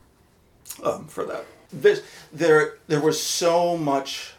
[0.83, 1.45] um, for that.
[1.73, 2.03] This,
[2.33, 4.35] there, there was so much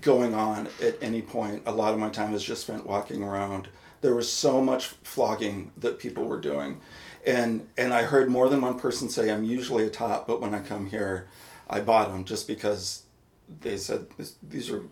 [0.00, 1.62] going on at any point.
[1.66, 3.68] A lot of my time was just spent walking around.
[4.00, 6.80] There was so much flogging that people were doing,
[7.26, 10.54] and and I heard more than one person say, "I'm usually a top, but when
[10.54, 11.26] I come here,
[11.68, 13.02] I bottom," just because
[13.60, 14.06] they said
[14.40, 14.82] these are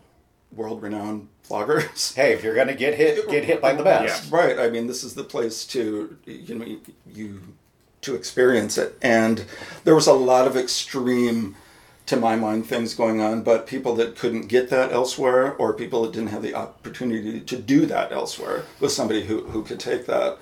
[0.53, 2.15] world-renowned floggers.
[2.17, 4.33] Hey, if you're gonna get hit, get hit by the best.
[4.33, 4.59] Right.
[4.59, 7.41] I mean, this is the place to you know you, you
[8.01, 9.45] to experience it, and
[9.85, 11.55] there was a lot of extreme,
[12.07, 13.43] to my mind, things going on.
[13.43, 17.57] But people that couldn't get that elsewhere, or people that didn't have the opportunity to
[17.57, 20.39] do that elsewhere, with somebody who who could take that.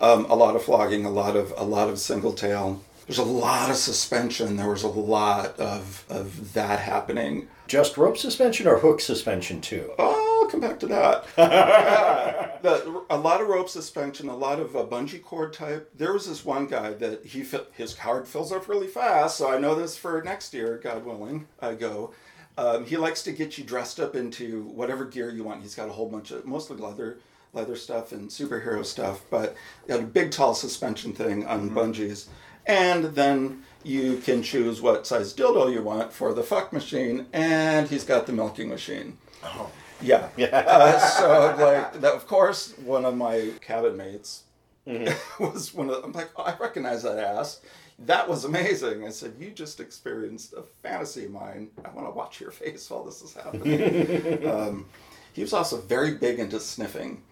[0.00, 2.82] Um, a lot of flogging, a lot of a lot of single tail.
[3.08, 4.56] There's a lot of suspension.
[4.56, 7.48] There was a lot of of that happening.
[7.66, 9.90] Just rope suspension or hook suspension too?
[9.98, 11.24] Oh, I'll come back to that.
[11.38, 12.58] Yeah.
[12.60, 15.90] The- a lot of rope suspension, a lot of uh, bungee cord type.
[15.96, 19.58] There was this one guy that he his card fills up really fast, so I
[19.58, 22.12] know this for next year, God willing, I go.
[22.58, 25.62] Um, he likes to get you dressed up into whatever gear you want.
[25.62, 27.18] He's got a whole bunch of mostly leather,
[27.52, 29.54] leather stuff and superhero stuff, but
[29.88, 32.26] a big tall suspension thing on bungees,
[32.68, 37.88] and then you can choose what size dildo you want for the fuck machine, and
[37.88, 39.18] he's got the milking machine.
[39.42, 39.70] Oh.
[40.00, 40.28] Yeah.
[40.38, 44.44] Uh, so like that, of course, one of my cabin mates
[45.40, 46.04] was one of.
[46.04, 47.60] I'm like, oh, I recognize that ass.
[47.98, 49.04] That was amazing.
[49.04, 51.70] I said, you just experienced a fantasy of mine.
[51.84, 54.46] I want to watch your face while this is happening.
[54.48, 54.86] um,
[55.32, 57.22] he was also very big into sniffing.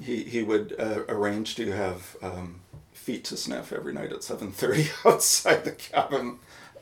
[0.00, 2.60] He he would uh, arrange to have um,
[3.10, 6.38] feet to sniff every night at 7:30 outside the cabin.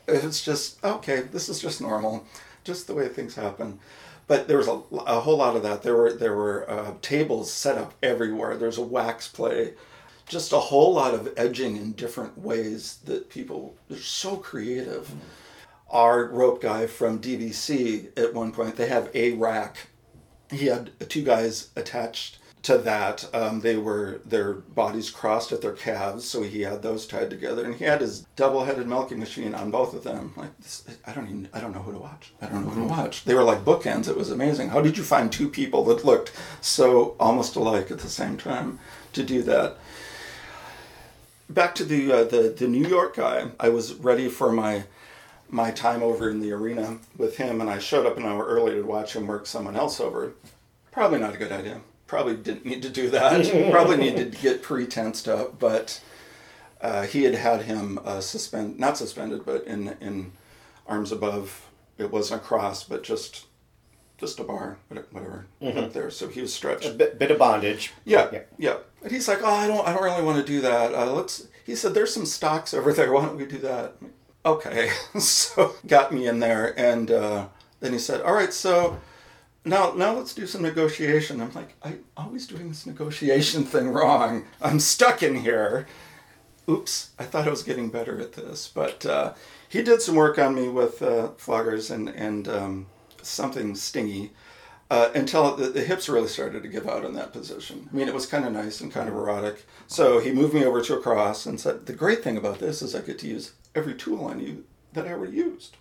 [0.07, 1.21] It's just okay.
[1.21, 2.25] This is just normal,
[2.63, 3.79] just the way things happen.
[4.27, 5.81] But there was a, a whole lot of that.
[5.81, 8.57] There were there were uh, tables set up everywhere.
[8.57, 9.73] There's a wax play,
[10.27, 15.11] just a whole lot of edging in different ways that people they're so creative.
[15.89, 19.87] Our rope guy from DVC at one point they have a rack
[20.51, 23.29] he had two guys attached to that.
[23.33, 27.63] Um, they were their bodies crossed at their calves, so he had those tied together,
[27.63, 30.33] and he had his double-headed milking machine on both of them.
[30.35, 32.33] Like this, I don't even I don't know who to watch.
[32.41, 33.23] I don't know who to watch.
[33.23, 34.09] They were like bookends.
[34.09, 34.69] It was amazing.
[34.69, 38.79] How did you find two people that looked so almost alike at the same time
[39.13, 39.77] to do that?
[41.49, 43.47] Back to the uh, the the New York guy.
[43.59, 44.83] I was ready for my
[45.49, 48.73] my time over in the arena with him, and I showed up an hour early
[48.73, 50.33] to watch him work someone else over.
[50.91, 51.81] Probably not a good idea.
[52.09, 53.69] Probably didn't need to do that.
[53.71, 56.01] Probably needed to get pre-tensed up, but
[56.81, 60.31] uh, he had had him uh, suspend, not suspended, but in in
[60.87, 61.67] arms above.
[61.99, 63.45] It wasn't a cross, but just
[64.17, 66.09] just a bar, whatever, up there.
[66.09, 66.87] So he was stretched.
[66.87, 67.93] A bit, bit of bondage.
[68.05, 68.41] Yeah, Yeah.
[68.57, 68.77] yeah.
[69.03, 70.95] And he's like, "Oh, I don't, I don't really want to do that.
[70.95, 73.11] Uh, let's." He said, "There's some stocks over there.
[73.11, 73.93] Why don't we do that?"
[74.47, 77.47] Okay, so got me in there, and uh,
[77.81, 78.97] then he said, "All right, so
[79.65, 84.45] now, now let's do some negotiation." I'm like, "I'm always doing this negotiation thing wrong.
[84.61, 85.87] I'm stuck in here."
[86.67, 89.33] Oops, I thought I was getting better at this, but uh,
[89.67, 92.87] he did some work on me with uh, floggers and and um,
[93.21, 94.31] something stingy
[94.91, 97.87] uh, until the, the hips really started to give out in that position.
[97.91, 99.65] I mean, it was kind of nice and kind of erotic.
[99.87, 102.81] So he moved me over to a cross and said, "The great thing about this
[102.81, 105.77] is I get to use every tool on you that I ever used."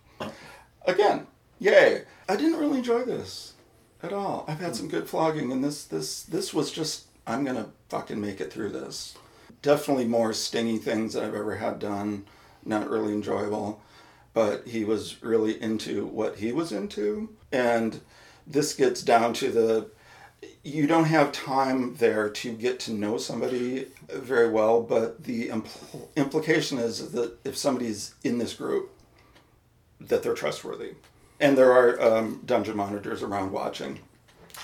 [0.86, 1.26] Again,
[1.58, 2.04] yay!
[2.28, 3.54] I didn't really enjoy this
[4.02, 4.44] at all.
[4.48, 8.40] I've had some good flogging, and this this this was just I'm gonna fucking make
[8.40, 9.16] it through this.
[9.62, 12.26] Definitely more stingy things that I've ever had done.
[12.64, 13.80] Not really enjoyable,
[14.34, 18.00] but he was really into what he was into, and
[18.46, 19.90] this gets down to the
[20.62, 26.08] you don't have time there to get to know somebody very well, but the impl-
[26.16, 28.90] implication is that if somebody's in this group,
[30.00, 30.92] that they're trustworthy.
[31.40, 34.00] And there are um, dungeon monitors around watching.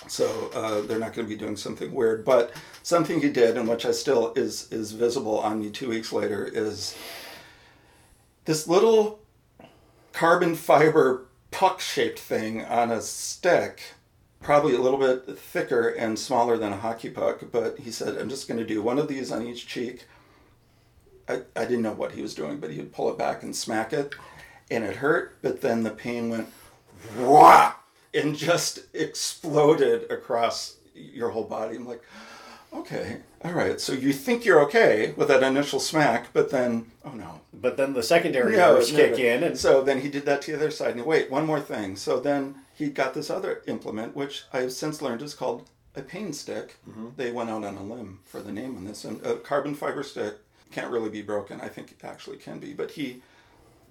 [0.09, 2.25] So uh, they're not going to be doing something weird.
[2.25, 6.13] But something he did, and which I still is is visible on me two weeks
[6.13, 6.97] later, is
[8.45, 9.21] this little
[10.13, 13.95] carbon fiber puck shaped thing on a stick,
[14.43, 17.41] probably a little bit thicker and smaller than a hockey puck.
[17.51, 20.07] But he said, I'm just going to do one of these on each cheek.
[21.29, 23.57] I, I didn't know what he was doing, but he would pull it back and
[23.57, 24.15] smack it,
[24.71, 25.39] and it hurt.
[25.41, 26.49] But then the pain went,
[27.19, 27.75] wah,
[28.12, 31.77] and just exploded across your whole body.
[31.77, 32.03] I'm like,
[32.73, 33.81] okay, all right.
[33.81, 37.40] So you think you're okay with that initial smack, but then, oh no.
[37.53, 39.25] But then the secondary Yeah, nerves no, kick no.
[39.25, 40.97] in, and So then he did that to the other side.
[40.97, 41.97] And wait, one more thing.
[41.97, 46.03] So then he got this other implement, which I have since learned is called a
[46.03, 46.77] pain stick.
[46.88, 47.09] Mm-hmm.
[47.17, 49.05] They went out on a limb for the name on this.
[49.05, 50.35] And a carbon fiber stick
[50.73, 51.61] can't really be broken.
[51.61, 52.73] I think it actually can be.
[52.73, 53.23] But he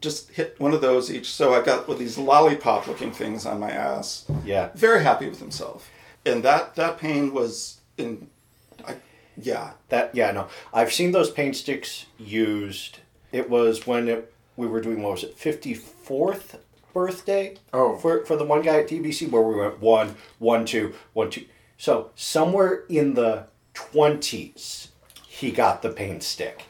[0.04, 1.32] just hit one of those each.
[1.32, 4.26] So I got with these lollipop looking things on my ass.
[4.46, 5.90] yeah, Very happy with himself.
[6.26, 8.28] And that, that pain was in,
[8.86, 8.96] I,
[9.36, 10.48] yeah, that yeah no.
[10.74, 13.00] I've seen those paint sticks used.
[13.32, 16.60] It was when it, we were doing what was it, fifty fourth
[16.94, 17.56] birthday?
[17.74, 17.98] Oh.
[17.98, 21.46] for for the one guy at DBC where we went one, one, two, one, two.
[21.78, 24.90] So somewhere in the twenties,
[25.28, 26.66] he got the paint stick.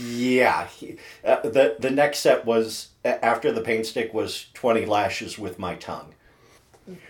[0.00, 5.38] Yeah, he, uh, the the next set was after the paint stick was twenty lashes
[5.38, 6.14] with my tongue.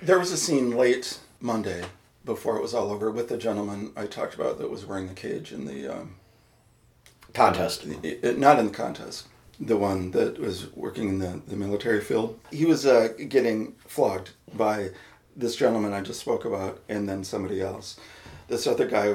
[0.01, 1.85] There was a scene late Monday
[2.25, 5.15] before it was all over with the gentleman I talked about that was wearing the
[5.15, 6.15] cage in the, um,
[7.35, 7.85] Contest.
[8.05, 9.27] i- i- not in the contest,
[9.59, 12.39] the one that was working in the, the military field.
[12.53, 14.91] He was uh, getting flogged by
[15.35, 17.99] this gentleman I just spoke about and then somebody else.
[18.49, 19.15] This other guy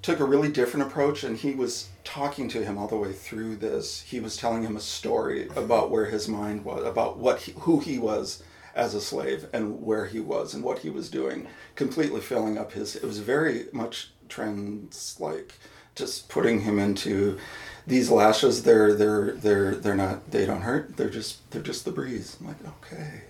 [0.00, 3.56] took a really different approach and he was talking to him all the way through
[3.56, 4.02] this.
[4.02, 7.80] He was telling him a story about where his mind was, about what he, who
[7.80, 8.42] he was
[8.74, 12.72] as a slave and where he was and what he was doing, completely filling up
[12.72, 15.54] his it was very much trans like
[15.94, 17.38] just putting him into
[17.86, 18.62] these lashes.
[18.62, 20.96] They're they're they're they're not they don't hurt.
[20.96, 22.36] They're just they're just the breeze.
[22.40, 23.22] I'm like okay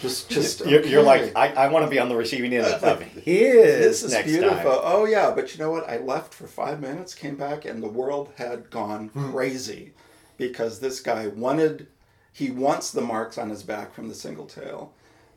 [0.00, 2.72] just just You're, you're like, I, I want to be on the receiving end of
[2.72, 2.80] his
[3.24, 4.70] this is beautiful.
[4.72, 4.80] time.
[4.82, 5.88] Oh yeah, but you know what?
[5.88, 9.30] I left for five minutes, came back, and the world had gone Hmm.
[9.32, 9.92] crazy
[10.36, 11.86] because this guy wanted.
[12.32, 14.92] He wants the marks on his back from the single tail,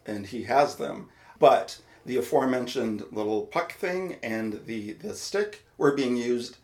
[0.05, 1.09] and he has them.
[1.39, 6.57] But the aforementioned little puck thing and the the stick were being used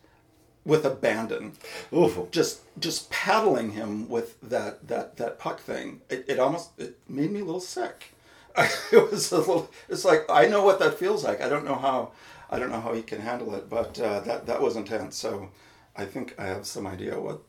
[0.70, 1.52] with abandon
[1.92, 2.30] Oof.
[2.30, 7.32] just just paddling him with that that that puck thing it, it almost it made
[7.32, 8.14] me a little sick
[8.56, 11.74] it was a little it's like i know what that feels like i don't know
[11.74, 12.12] how
[12.50, 15.50] i don't know how he can handle it but uh, that that was intense so
[15.96, 17.40] i think i have some idea what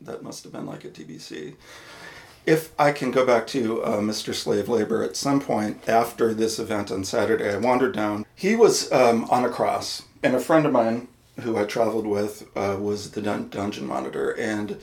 [0.00, 1.54] that must have been like at dbc
[2.44, 4.32] if I can go back to uh, Mr.
[4.32, 8.24] Slave Labor, at some point after this event on Saturday, I wandered down.
[8.36, 11.08] He was um, on a cross, and a friend of mine
[11.40, 14.80] who I traveled with uh, was the dun- dungeon monitor, and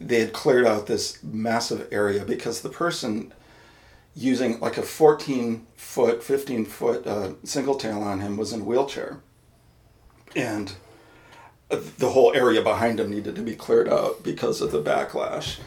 [0.00, 3.32] they had cleared out this massive area because the person
[4.14, 8.64] using like a 14 foot, 15 foot uh, single tail on him was in a
[8.64, 9.20] wheelchair.
[10.36, 10.72] And
[11.68, 15.58] the whole area behind him needed to be cleared out because of the backlash.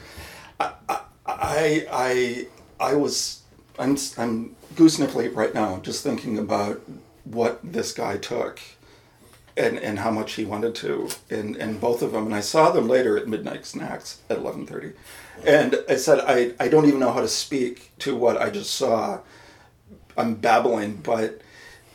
[0.60, 2.48] I, I, I
[2.80, 3.42] I was,
[3.80, 6.82] I'm, I'm goose right now just thinking about
[7.24, 8.60] what this guy took
[9.58, 12.72] and, and how much he wanted to and, and both of them and I saw
[12.72, 14.94] them later at midnight snacks at 11:30
[15.46, 18.74] and I said I, I don't even know how to speak to what I just
[18.74, 19.20] saw
[20.18, 21.42] I'm babbling but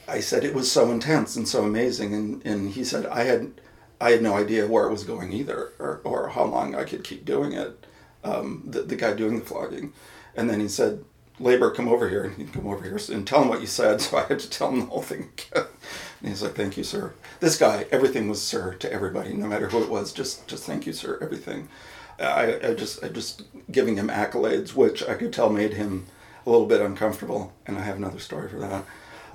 [0.09, 3.53] I said it was so intense and so amazing and, and he said I had
[4.01, 7.05] I had no idea where it was going either or, or how long I could
[7.05, 7.87] keep doing it
[8.25, 9.93] um, the, the guy doing the flogging.
[10.37, 11.05] And then he said,
[11.39, 12.25] Labor, come over here.
[12.25, 14.01] And he'd come over here and tell him what you said.
[14.13, 15.67] So I had to tell him the whole thing again.
[16.23, 17.13] And he's like, thank you, sir.
[17.41, 20.13] This guy, everything was sir to everybody, no matter who it was.
[20.13, 21.69] Just, just thank you, sir, everything.
[22.21, 26.07] I, I just, I just giving him accolades, which I could tell made him
[26.47, 27.53] a little bit uncomfortable.
[27.67, 28.85] And I have another story for that.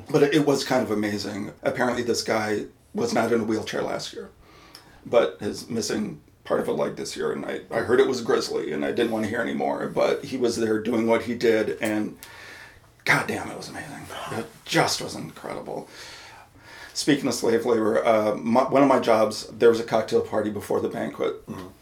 [0.10, 1.52] But it, was kind of amazing.
[1.62, 4.30] Apparently, this guy was not in a wheelchair last year,
[5.06, 7.34] but is missing part of a leg this year.
[7.34, 9.88] And I, I heard it was grisly, and I didn't want to hear anymore.
[9.88, 12.18] But he was there doing what he did, and
[13.04, 14.06] God damn, it was amazing.
[14.32, 15.90] It just was incredible.
[16.98, 20.50] Speaking of slave labor, uh, my, one of my jobs, there was a cocktail party
[20.50, 21.36] before the banquet,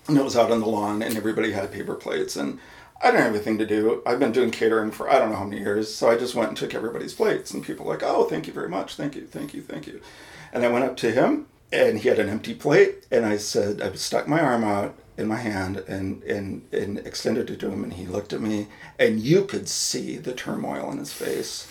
[0.09, 2.59] and it was out on the lawn, and everybody had paper plates, and
[3.01, 4.03] I didn't have anything to do.
[4.05, 6.49] I've been doing catering for I don't know how many years, so I just went
[6.49, 9.25] and took everybody's plates, and people were like, "Oh, thank you very much, thank you,
[9.25, 10.01] thank you, thank you,"
[10.51, 13.81] and I went up to him, and he had an empty plate, and I said,
[13.81, 17.83] I stuck my arm out, in my hand and, and, and extended it to him,
[17.83, 18.67] and he looked at me,
[18.99, 21.67] and you could see the turmoil in his face.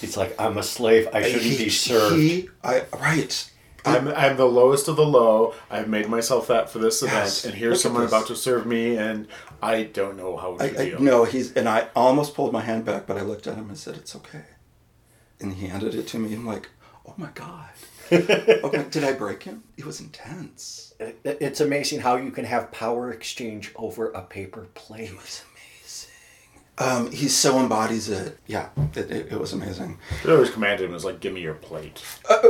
[0.00, 1.08] He's like, I'm a slave.
[1.12, 2.16] I shouldn't he, be served.
[2.16, 3.50] He, I, right.
[3.84, 5.54] I'm, I'm the lowest of the low.
[5.70, 8.96] I've made myself that for this event, and here's at someone about to serve me,
[8.96, 9.26] and
[9.62, 11.00] I don't know how to I, I, deal.
[11.00, 13.78] no, he's and I almost pulled my hand back, but I looked at him and
[13.78, 14.44] said, "It's okay."
[15.40, 16.34] And he handed it to me.
[16.34, 16.68] I'm like,
[17.06, 17.70] "Oh my god!
[18.12, 20.92] oh my, did I break him?" It was intense.
[21.00, 25.44] It- It's amazing how you can have power exchange over a paper plate.
[26.80, 28.38] Um, he so embodies it.
[28.46, 29.98] Yeah, it, it, it was amazing.
[30.24, 32.02] I always commanded him, "Is like, give me your plate.
[32.28, 32.40] Uh,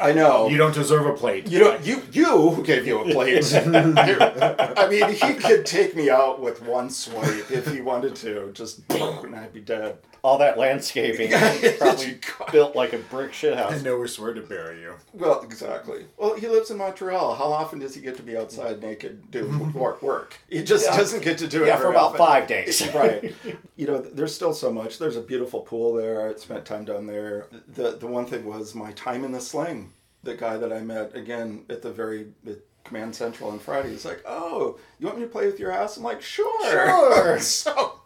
[0.00, 0.48] I know.
[0.48, 1.48] You don't deserve a plate.
[1.48, 3.44] You know, you you who gave you a plate.
[3.54, 8.50] I mean, he could take me out with one swipe if he wanted to.
[8.52, 9.98] Just and I'd be dead.
[10.22, 11.30] All that landscaping
[11.78, 12.18] probably
[12.50, 13.82] built like a brick shit I house.
[13.82, 14.94] know we're swear to bury you.
[15.12, 16.06] Well, exactly.
[16.16, 17.34] Well, he lives in Montreal.
[17.34, 20.00] How often does he get to be outside naked doing work?
[20.00, 20.38] Work.
[20.48, 20.96] He just Yeah.
[20.96, 21.66] doesn't get to do it.
[21.66, 22.18] Yeah, for about often.
[22.18, 22.86] five days.
[22.94, 23.34] right.
[23.76, 24.98] You know, there's still so much.
[24.98, 26.26] There's a beautiful pool there.
[26.26, 27.46] I spent time down there.
[27.74, 29.83] The the one thing was my time in the sling.
[30.24, 33.90] The guy that I met again at the very at Command Central on Friday.
[33.90, 37.38] He's like, "Oh, you want me to play with your ass?" I'm like, "Sure." Sure.
[37.40, 38.00] so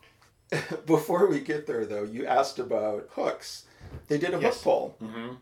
[0.87, 3.65] before we get there, though, you asked about hooks.
[4.09, 4.55] They did a Yes.
[4.55, 4.97] hook pull.
[5.03, 5.35] Mm-hmm.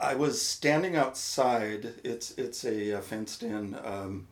[0.00, 1.94] I was standing outside.
[2.04, 4.26] It's it's a, uh fenced-in um,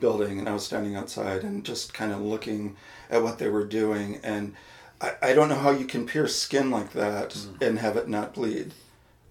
[0.00, 2.76] building, and I was standing outside and just kind of looking
[3.10, 4.20] at what they were doing.
[4.24, 4.54] And
[5.00, 8.34] I, I don't know how you can pierce skin like that and have it not
[8.34, 8.72] bleed.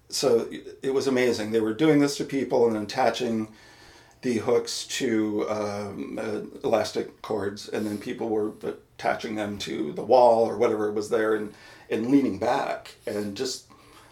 [0.08, 0.48] So
[0.82, 1.52] it was amazing.
[1.52, 3.48] They were doing this to people and attaching
[4.22, 10.02] the hooks to um, uh, elastic cords, and then people were attaching them to the
[10.04, 11.52] wall or whatever was there, and
[11.90, 13.66] and leaning back and just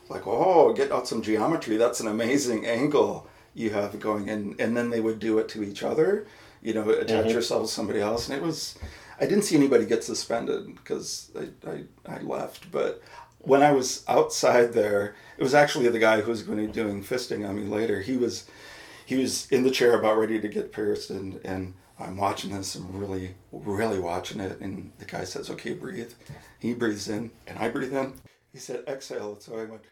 [0.09, 1.77] like, oh, get out some geometry.
[1.77, 5.63] That's an amazing angle you have going, and and then they would do it to
[5.63, 6.27] each other,
[6.63, 8.79] you know, attach yourself to somebody else, and it was.
[9.21, 11.85] I didn't see anybody get suspended because I, I,
[12.17, 13.01] I left, but
[13.43, 16.73] when I was outside there, it was actually the guy who was going to be
[16.73, 18.01] doing fisting on me later.
[18.01, 18.47] He was
[19.05, 22.75] he was in the chair about ready to get pierced and and I'm watching this
[22.75, 26.13] and really really watching it and the guy says okay breathe.
[26.59, 28.15] He breathes in and I breathe in.
[28.53, 29.39] He said exhale.
[29.41, 29.83] So I went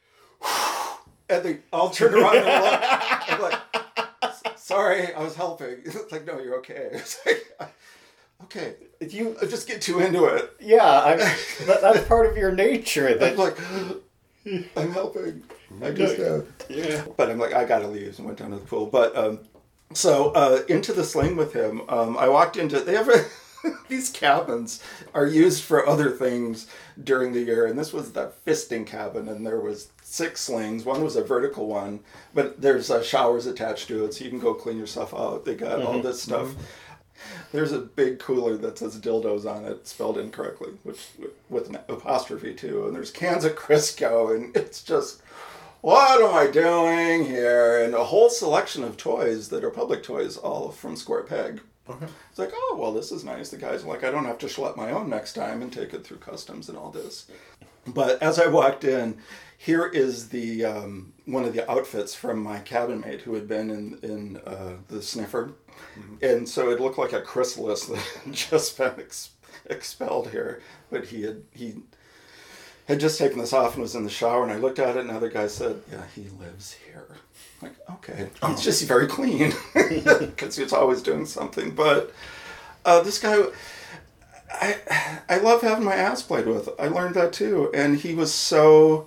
[1.29, 3.27] and they all turned around and looked.
[3.29, 5.79] I'm like sorry I was helping.
[5.85, 6.89] It's like no you're okay.
[6.93, 7.73] It's like
[8.45, 12.53] okay If you just get too into it Yeah, I'm, that, that's part of your
[12.53, 13.09] nature.
[13.21, 13.59] I'm like
[14.77, 15.43] I'm helping
[15.83, 17.05] I just am yeah.
[17.17, 18.87] but I'm like, I gotta leave, and went down to the pool.
[18.87, 19.41] But um,
[19.93, 22.81] so uh, into the sling with him, um, I walked into.
[22.81, 23.25] They have a,
[23.89, 24.83] these cabins
[25.15, 26.67] are used for other things
[27.03, 30.85] during the year, and this was the fisting cabin, and there was six slings.
[30.85, 32.01] One was a vertical one,
[32.35, 35.45] but there's uh, showers attached to it, so you can go clean yourself out.
[35.45, 36.55] They got all this stuff.
[37.53, 41.09] There's a big cooler that says dildos on it, spelled incorrectly, which
[41.49, 42.87] with an apostrophe too.
[42.87, 45.23] And there's cans of Crisco, and it's just,
[45.81, 47.83] what am I doing here?
[47.83, 51.61] And a whole selection of toys that are public toys, all from Square Peg.
[51.89, 52.07] Okay.
[52.29, 53.51] It's like, oh well, this is nice.
[53.51, 55.93] The guys are like, I don't have to schlep my own next time and take
[55.93, 57.27] it through customs and all this.
[57.87, 59.17] But as I walked in,
[59.57, 63.71] here is the um, one of the outfits from my cabin mate who had been
[63.71, 65.53] in in uh, the sniffer,
[66.23, 69.31] and so it looked like a chrysalis that had just been ex-
[69.67, 70.63] expelled here.
[70.91, 71.75] But he had he
[72.87, 75.01] had just taken this off and was in the shower, and I looked at it,
[75.01, 77.07] and another guy said, "Yeah, he lives here."
[77.63, 81.75] I'm like, okay, it's just very clean because he's always doing something.
[81.75, 82.13] But
[82.85, 83.43] uh, this guy.
[84.53, 84.77] I
[85.29, 86.69] I love having my ass played with.
[86.79, 89.07] I learned that too, and he was so.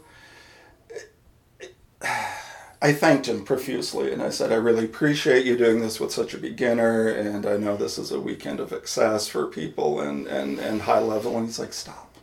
[2.84, 6.34] I thanked him profusely, and I said, "I really appreciate you doing this with such
[6.34, 10.60] a beginner, and I know this is a weekend of excess for people and and
[10.60, 12.14] and high level." And he's like, "Stop.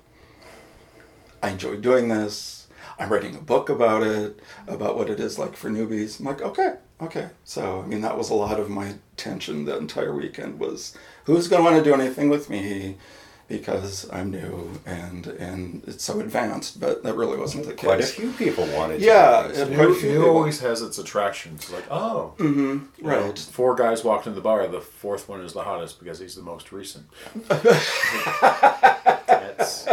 [1.43, 2.67] I enjoy doing this.
[2.99, 6.43] I'm writing a book about it, about what it is like for newbies." I'm like,
[6.43, 10.61] "Okay, okay." So I mean, that was a lot of my attention the entire weekend
[10.61, 10.95] was
[11.25, 12.99] who's going to want to do anything with me
[13.51, 17.85] because I'm new and and it's so advanced, but that really wasn't the case.
[17.85, 18.15] Quite a case.
[18.15, 19.03] few people wanted.
[19.03, 19.77] Yeah, to do yeah, this.
[19.77, 20.37] quite a New, few new people.
[20.37, 21.71] always has its attractions.
[21.71, 23.39] Like, oh, mm-hmm, you know, Right.
[23.39, 24.67] four guys walked into the bar.
[24.69, 27.07] The fourth one is the hottest because he's the most recent.
[29.27, 29.87] That's,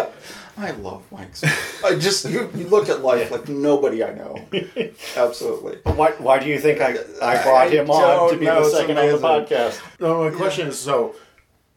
[0.57, 1.43] I love Mike's.
[1.83, 4.47] I just you, you look at life like nobody I know.
[5.15, 5.77] Absolutely.
[5.93, 6.91] Why, why do you think I,
[7.21, 9.79] I brought I him on to be the it's second on the podcast?
[9.99, 11.15] no, my question is so.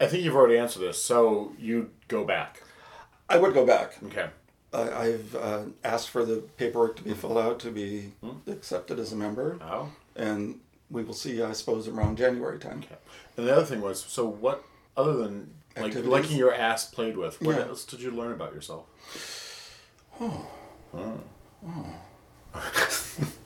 [0.01, 1.03] I think you've already answered this.
[1.03, 2.63] So you go back.
[3.29, 3.99] I would go back.
[4.07, 4.27] Okay.
[4.73, 8.13] I, I've uh, asked for the paperwork to be filled out to be
[8.47, 9.91] accepted as a member, Oh.
[10.17, 12.79] and we will see, I suppose, around January time.
[12.85, 12.97] Okay.
[13.37, 14.65] And the other thing was, so what
[14.97, 16.11] other than like Activities?
[16.11, 17.63] liking your ass played with, what Yeah.
[17.67, 18.87] else did you learn about yourself?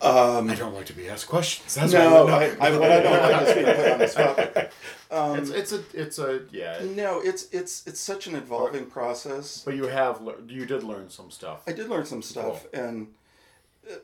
[0.00, 1.74] Um, I don't like to be asked questions.
[1.74, 4.72] That's no, why I, I, what I don't like is being put on the spot.
[5.38, 6.80] it's, it's a it's a yeah.
[6.94, 9.62] No, it's it's it's such an evolving process.
[9.64, 11.62] But you have lear- you did learn some stuff.
[11.66, 13.08] I did learn some stuff, and
[13.90, 13.96] uh,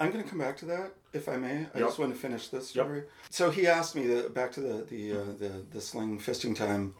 [0.00, 1.66] I'm going to come back to that if I may.
[1.74, 3.08] I just want to finish this Yep.
[3.30, 6.94] So he asked me the, back to the the, uh, the the sling fisting time.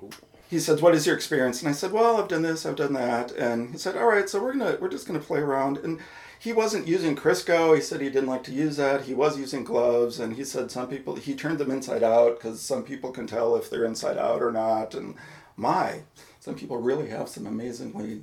[0.51, 2.95] He said, "What is your experience?" And I said, "Well, I've done this, I've done
[2.95, 6.01] that." And he said, "All right, so we're gonna we're just gonna play around." And
[6.41, 7.75] he wasn't using Crisco.
[7.75, 9.03] He said he didn't like to use that.
[9.03, 12.61] He was using gloves, and he said some people he turned them inside out because
[12.61, 14.95] some people can tell if they're inside out or not.
[14.95, 15.15] And
[15.57, 16.01] my,
[16.41, 18.23] some people really have some amazingly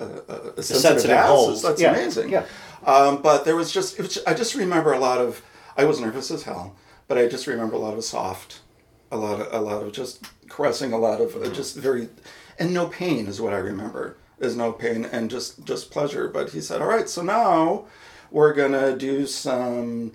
[0.00, 1.62] uh, uh, sensitive, sensitive asses.
[1.62, 2.30] That's Yeah, amazing.
[2.30, 2.46] yeah.
[2.84, 5.42] Um, but there was just, was, I just remember a lot of.
[5.76, 6.76] I was nervous as hell,
[7.08, 8.60] but I just remember a lot of soft,
[9.10, 12.08] a lot of a lot of just caressing, a lot of uh, just very,
[12.60, 14.16] and no pain is what I remember.
[14.38, 16.28] Is no pain and just just pleasure.
[16.28, 17.84] But he said, "All right, so now
[18.30, 20.12] we're gonna do some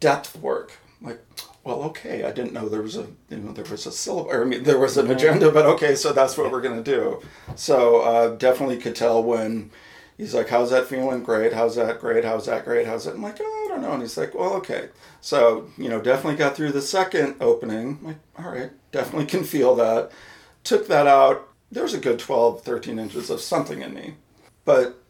[0.00, 1.20] depth work." Like,
[1.64, 4.30] well, okay, I didn't know there was a you know there was a syllable.
[4.30, 7.20] Or, I mean, there was an agenda, but okay, so that's what we're gonna do.
[7.56, 9.70] So uh, definitely could tell when
[10.16, 11.22] he's like, "How's that feeling?
[11.22, 11.52] Great.
[11.52, 12.00] How's that?
[12.00, 12.24] Great.
[12.24, 12.64] How's that?
[12.64, 12.86] Great.
[12.86, 14.88] How's that?" I'm like, "Oh, I don't know." And he's like, "Well, okay."
[15.20, 17.98] So you know, definitely got through the second opening.
[18.00, 20.10] I'm like, all right, definitely can feel that.
[20.64, 21.48] Took that out.
[21.74, 24.14] There was a good 12, 13 inches of something in me,
[24.64, 25.02] but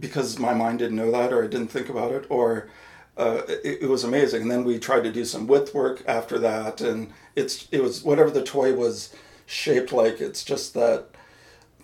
[0.00, 2.68] because my mind didn't know that or I didn't think about it or
[3.16, 4.42] uh, it, it was amazing.
[4.42, 8.02] And then we tried to do some width work after that, and it's it was
[8.02, 9.14] whatever the toy was
[9.46, 10.20] shaped like.
[10.20, 11.06] It's just that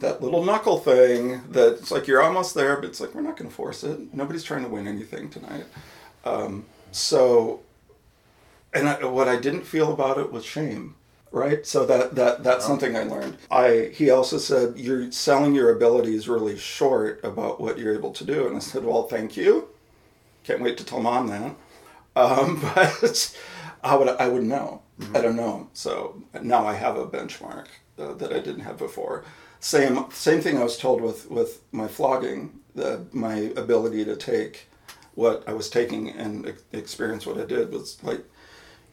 [0.01, 3.37] that little knuckle thing that it's like you're almost there, but it's like we're not
[3.37, 4.12] going to force it.
[4.12, 5.66] Nobody's trying to win anything tonight.
[6.24, 7.61] Um, so,
[8.72, 10.97] and I, what I didn't feel about it was shame.
[11.35, 13.39] Right, so that that that's something I learned.
[13.51, 18.24] I he also said you're selling your abilities really short about what you're able to
[18.24, 19.68] do, and I said, well, thank you.
[20.45, 21.57] Can't wait to tell mom that.
[22.14, 23.37] Um, but
[23.82, 24.82] I would I would know.
[25.12, 25.70] I don't know.
[25.72, 27.66] So now I have a benchmark
[27.99, 29.24] uh, that I didn't have before.
[29.59, 32.61] Same same thing I was told with with my flogging.
[32.76, 34.68] The, my ability to take
[35.16, 38.24] what I was taking and experience what I did was like,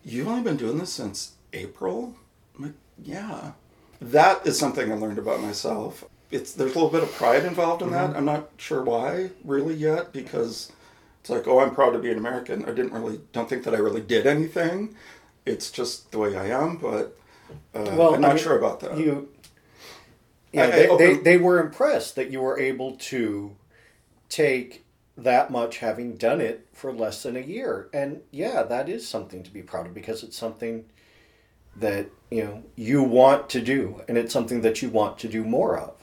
[0.04, 2.16] you've only been doing this since April.
[2.58, 3.54] Like, yeah.
[4.00, 6.04] That is something I learned about myself.
[6.32, 8.16] It's there's a little bit of pride involved in that.
[8.16, 10.72] I'm not sure why really yet because
[11.20, 12.64] it's like, oh, I'm proud to be an American.
[12.64, 14.96] I didn't really don't think that I really did anything.
[15.46, 17.18] It's just the way I am, but
[17.76, 18.98] uh, Well, I'm not I mean, sure about that.
[18.98, 19.30] You,
[20.54, 23.56] yeah, I- I they, they, they were impressed that you were able to
[24.30, 24.86] take
[25.18, 27.90] that much having done it for less than a year.
[27.94, 30.86] And yeah, that is something to be proud of because it's something
[31.76, 35.44] that, you know, you want to do and it's something that you want to do
[35.44, 35.96] more of.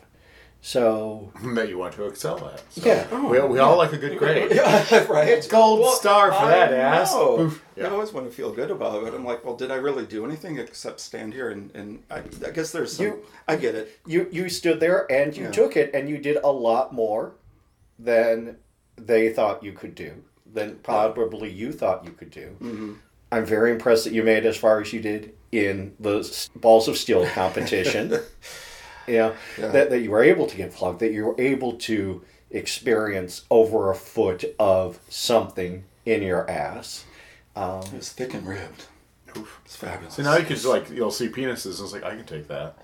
[0.60, 2.60] So, that you want to excel at.
[2.72, 3.28] So yeah.
[3.30, 4.50] we, we all like a good grade.
[4.54, 5.28] yeah, right.
[5.28, 7.14] It's gold star for I that ass.
[7.14, 7.36] know.
[7.36, 7.64] Poof.
[7.80, 9.14] I always want to feel good about it.
[9.14, 12.50] I'm like, well, did I really do anything except stand here and, and I, I
[12.50, 13.06] guess there's some.
[13.06, 14.00] You- I get it.
[14.04, 15.50] You you stood there and you Yeah.
[15.52, 17.34] took it and you did a lot more
[17.98, 18.56] than
[18.96, 22.56] they thought you could do, than probably you thought you could do.
[22.60, 22.92] Mm-hmm.
[23.30, 26.96] I'm very impressed that you made as far as you did in the balls of
[26.96, 28.10] steel competition.
[29.06, 29.68] yeah, Yeah.
[29.68, 33.90] that that you were able to get flogged, that you were able to experience over
[33.90, 37.04] a foot of something in your ass.
[37.56, 38.84] Um, It was thick and ribbed.
[39.64, 40.14] It's fabulous.
[40.14, 42.48] So now you can just like you'll see penises and it's like I can take
[42.48, 42.76] that.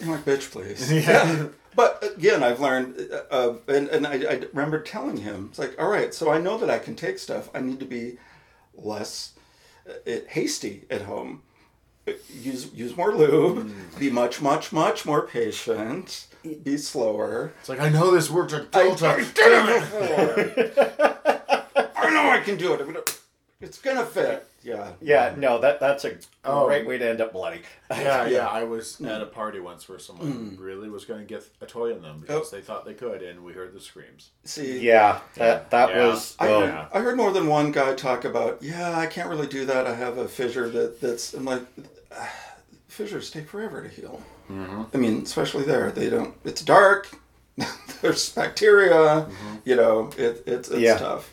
[0.00, 0.90] I'm like, bitch, please.
[1.06, 1.46] Yeah.
[1.74, 5.74] But again, I've learned, uh, uh, and, and I, I remember telling him, it's like,
[5.80, 7.48] all right, so I know that I can take stuff.
[7.54, 8.18] I need to be
[8.74, 9.32] less
[9.88, 9.92] uh,
[10.28, 11.40] hasty at home.
[12.08, 13.70] Uh, Use use more lube.
[13.98, 16.26] Be much, much, much more patient.
[16.64, 17.52] Be slower.
[17.60, 19.06] It's like I know this worked at Delta.
[19.08, 21.88] I did it before.
[21.96, 22.80] I know I can do it.
[22.80, 23.02] I'm gonna-
[23.60, 24.48] It's gonna fit.
[24.64, 24.92] Yeah.
[25.00, 26.66] yeah, no, that that's a Oh.
[26.66, 27.62] great way to end up bloody.
[27.90, 28.26] Yeah, yeah.
[28.28, 28.46] Yeah.
[28.60, 31.90] I was at a party once where someone really was going to get a toy
[31.92, 34.30] in them because they thought they could, and we heard the screams.
[34.44, 34.78] See.
[34.78, 36.06] yeah, that that Yeah.
[36.06, 36.36] was.
[36.38, 36.86] I, oh, Yeah.
[36.92, 39.86] I heard more than one guy talk about, yeah, I can't really do that.
[39.88, 41.82] I have a fissure that, that's, I'm like, "Ah,
[42.88, 44.22] fissures take forever to heal.
[44.92, 47.08] I mean, especially there, they don't, it's dark,
[48.02, 49.26] there's bacteria,
[49.64, 50.98] you know, it, it's, it's Yeah.
[50.98, 51.32] tough.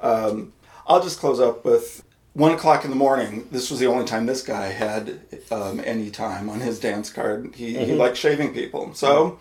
[0.00, 0.52] Um,
[0.86, 2.02] I'll just close up with
[2.32, 3.46] one o'clock in the morning.
[3.52, 5.20] This was the only time this guy had
[5.52, 7.54] um, any time on his dance card.
[7.54, 8.92] He, he liked shaving people.
[8.94, 9.38] So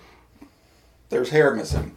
[1.09, 1.95] there's hair missing.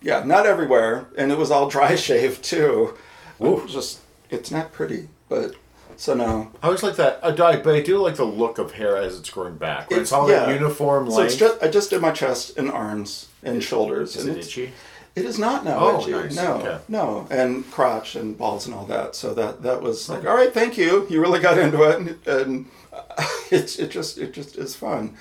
[0.00, 2.96] Yeah, not everywhere, and it was all dry shaved too.
[3.40, 5.54] Was just it's not pretty, but
[5.98, 6.50] so no.
[6.62, 7.20] I always like that.
[7.22, 9.86] I, I- but I do like the look of hair as it's growing back.
[9.90, 10.46] It's, It's- all yeah.
[10.46, 11.32] that uniform So length.
[11.32, 14.16] it's just I just did my chest and arms and shoulders.
[14.16, 14.72] is and it itchy?
[15.16, 15.78] It is not now.
[15.80, 16.12] Oh, itchy.
[16.12, 16.36] nice.
[16.36, 16.78] No, Okay.
[16.88, 19.16] no, and crotch and balls and all that.
[19.16, 21.06] So that that was like, all right, thank you.
[21.10, 22.66] You really got into it, and, and
[23.50, 25.16] it's it just it just is fun.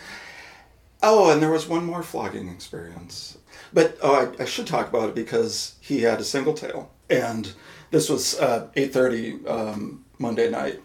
[1.02, 3.38] Oh, and there was one more flogging experience,
[3.74, 7.52] but oh, I, I should talk about it because he had a single tail, and
[7.92, 10.82] this was uh, eight thirty um, Monday night.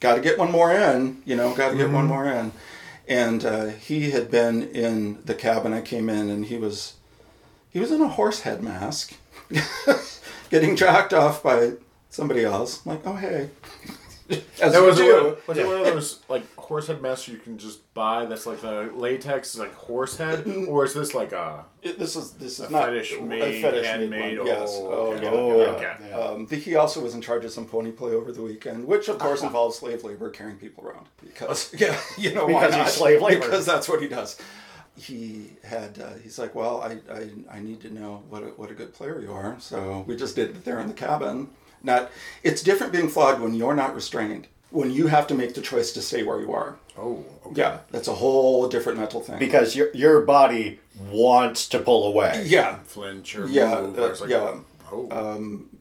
[0.00, 1.54] Got to get one more in, you know.
[1.54, 2.52] Got to get one more in,
[3.06, 5.74] and uh, he had been in the cabin.
[5.74, 6.94] I came in, and he was
[7.70, 9.14] he was in a horse head mask,
[10.50, 11.72] getting jacked off by
[12.08, 12.84] somebody else.
[12.86, 13.50] I'm like, oh hey,
[14.30, 15.24] as That was, do.
[15.24, 18.24] one, was it one of those like horse head masks you can just buy?
[18.26, 21.64] That's like the latex, like horse head, or is this like a?
[21.82, 24.46] It- this is this is A not fetish a made, fetish handmade, one.
[24.48, 24.70] Yes.
[24.72, 25.68] oh, Oh, okay, yeah.
[25.70, 26.16] okay, yeah.
[26.18, 29.08] Um, the, he also was in charge of some pony play over the weekend, which
[29.08, 31.06] of course involves slave labor, carrying people around.
[31.22, 32.88] Because yeah, you know why Because he's not?
[32.88, 33.40] slave labor.
[33.42, 34.36] Because that's what he does.
[34.98, 35.98] He had.
[36.00, 38.94] Uh, he's like, well, I, I I need to know what a, what a good
[38.94, 39.56] player you are.
[39.60, 41.50] So we just did it there in the cabin.
[41.86, 42.10] Not.
[42.42, 44.48] It's different being flogged when you're not restrained.
[44.70, 46.76] When you have to make the choice to stay where you are.
[46.98, 47.60] Oh, okay.
[47.62, 49.38] Yeah, that's a whole different mental thing.
[49.38, 50.80] Because your your body
[51.10, 52.44] wants to pull away.
[52.46, 53.98] yeah, flinch or Yeah, move.
[53.98, 54.58] uh, or it's like, yeah.
[54.92, 55.08] Oh,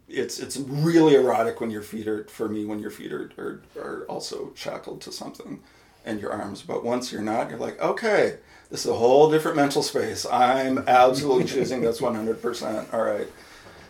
[0.08, 3.62] it's it's really erotic when your feet are for me when your feet are, are
[3.78, 5.60] are also shackled to something
[6.06, 8.38] and your arms but once you're not you're like okay
[8.70, 13.28] this is a whole different mental space i'm absolutely choosing this 100% all right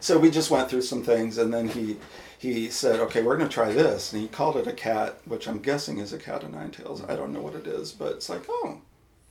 [0.05, 1.97] so we just went through some things and then he
[2.37, 4.13] he said okay we're going to try this.
[4.13, 7.03] And he called it a cat which i'm guessing is a cat of nine tails.
[7.03, 8.81] I don't know what it is but it's like oh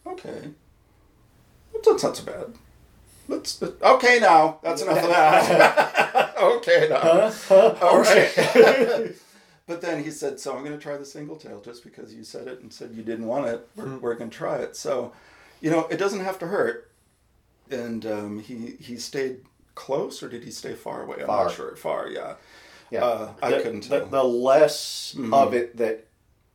[0.04, 0.50] okay.
[1.84, 2.54] That's not so bad.
[3.28, 4.58] Let's, okay now.
[4.62, 6.30] That's enough of that.
[6.44, 7.32] Okay now.
[7.80, 8.32] All right.
[9.66, 12.22] but then he said, "So I'm going to try the single tail just because you
[12.24, 13.66] said it and said you didn't want it.
[13.76, 15.12] We're, we're going to try it." So,
[15.62, 16.90] you know, it doesn't have to hurt.
[17.70, 19.40] And um, he he stayed
[19.74, 21.18] close, or did he stay far away?
[21.20, 21.44] I'm Far.
[21.46, 21.76] not sure.
[21.76, 22.34] Far, yeah.
[22.90, 23.04] Yeah.
[23.04, 24.06] Uh, I the, couldn't the, tell.
[24.08, 26.06] the less of it that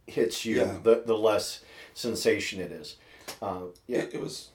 [0.07, 0.77] hits you, Yeah.
[0.83, 1.61] the, the less
[1.93, 2.95] sensation it is.
[3.41, 3.99] Uh, yeah.
[3.99, 4.49] It, it was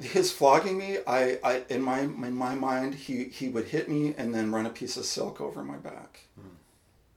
[0.00, 0.98] his flogging me.
[1.06, 4.66] I, I in my in my mind, he he would hit me and then run
[4.66, 6.20] a piece of silk over my back.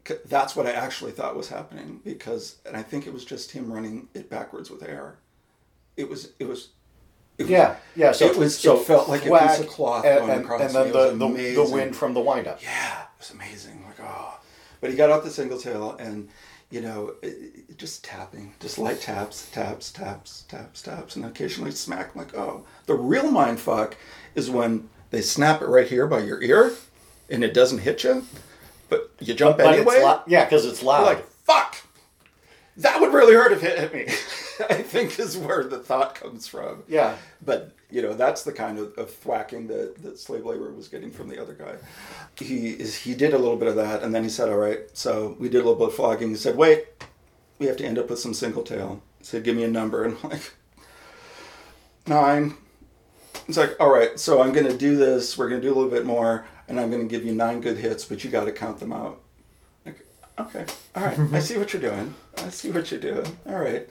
[0.08, 3.52] C- That's what I actually thought was happening because, and I think it was just
[3.52, 5.18] him running it backwards with air.
[5.96, 6.70] It was it was.
[7.38, 8.12] It Yeah, yeah.
[8.12, 8.58] So it was.
[8.58, 11.12] So it felt like a piece of cloth and, going and, across and then the,
[11.12, 12.62] the, the wind from the windup.
[12.64, 13.84] Yeah, it was amazing.
[13.86, 14.40] Like, oh.
[14.82, 16.30] But he got out the single tail and,
[16.70, 21.70] you know, it, it- just tapping, just light taps, taps, taps, taps, taps, and occasionally
[21.72, 22.12] smack.
[22.16, 22.66] I'm like, oh.
[22.88, 23.96] The real mind fuck
[24.34, 26.72] is when they snap it right here by your ear
[27.30, 28.26] and it doesn't hit you,
[28.90, 29.96] but you jump But anyway.
[29.96, 30.24] it's loud.
[30.28, 31.06] Yeah, because it's You're loud.
[31.06, 31.76] like, fuck!
[32.78, 34.14] That would really hurt if it hit me.
[34.70, 36.84] I think is where the thought comes from.
[36.88, 37.16] yeah.
[37.44, 41.10] But you know, that's the kind of, of thwacking that, that slave labor was getting
[41.10, 41.76] from the other guy.
[42.38, 44.80] He is he did a little bit of that, and then he said, "All right."
[44.94, 46.30] So we did a little bit of flogging.
[46.30, 46.86] He said, "Wait,
[47.60, 50.04] we have to end up with some single tail." He said, "Give me a number,"
[50.06, 50.54] and I'm like
[52.06, 52.56] nine.
[53.48, 55.38] It's like, all right, so I'm gonna do this.
[55.38, 58.04] We're gonna do a little bit more, and I'm gonna give you nine good hits,
[58.04, 59.22] but you got to count them out.
[59.86, 60.06] Like,
[60.38, 62.14] okay, all right, I see what you're doing.
[62.38, 63.26] I see what you're doing.
[63.48, 63.88] All right.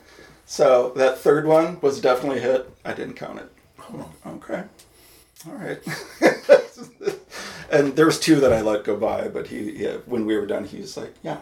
[0.46, 2.70] So that third one was definitely a hit.
[2.84, 3.50] I didn't count it.
[4.26, 4.62] Okay.
[5.46, 5.78] All right.
[7.70, 10.46] and there was two that I let go by, but he, yeah, when we were
[10.46, 11.38] done, he was like, "Yeah,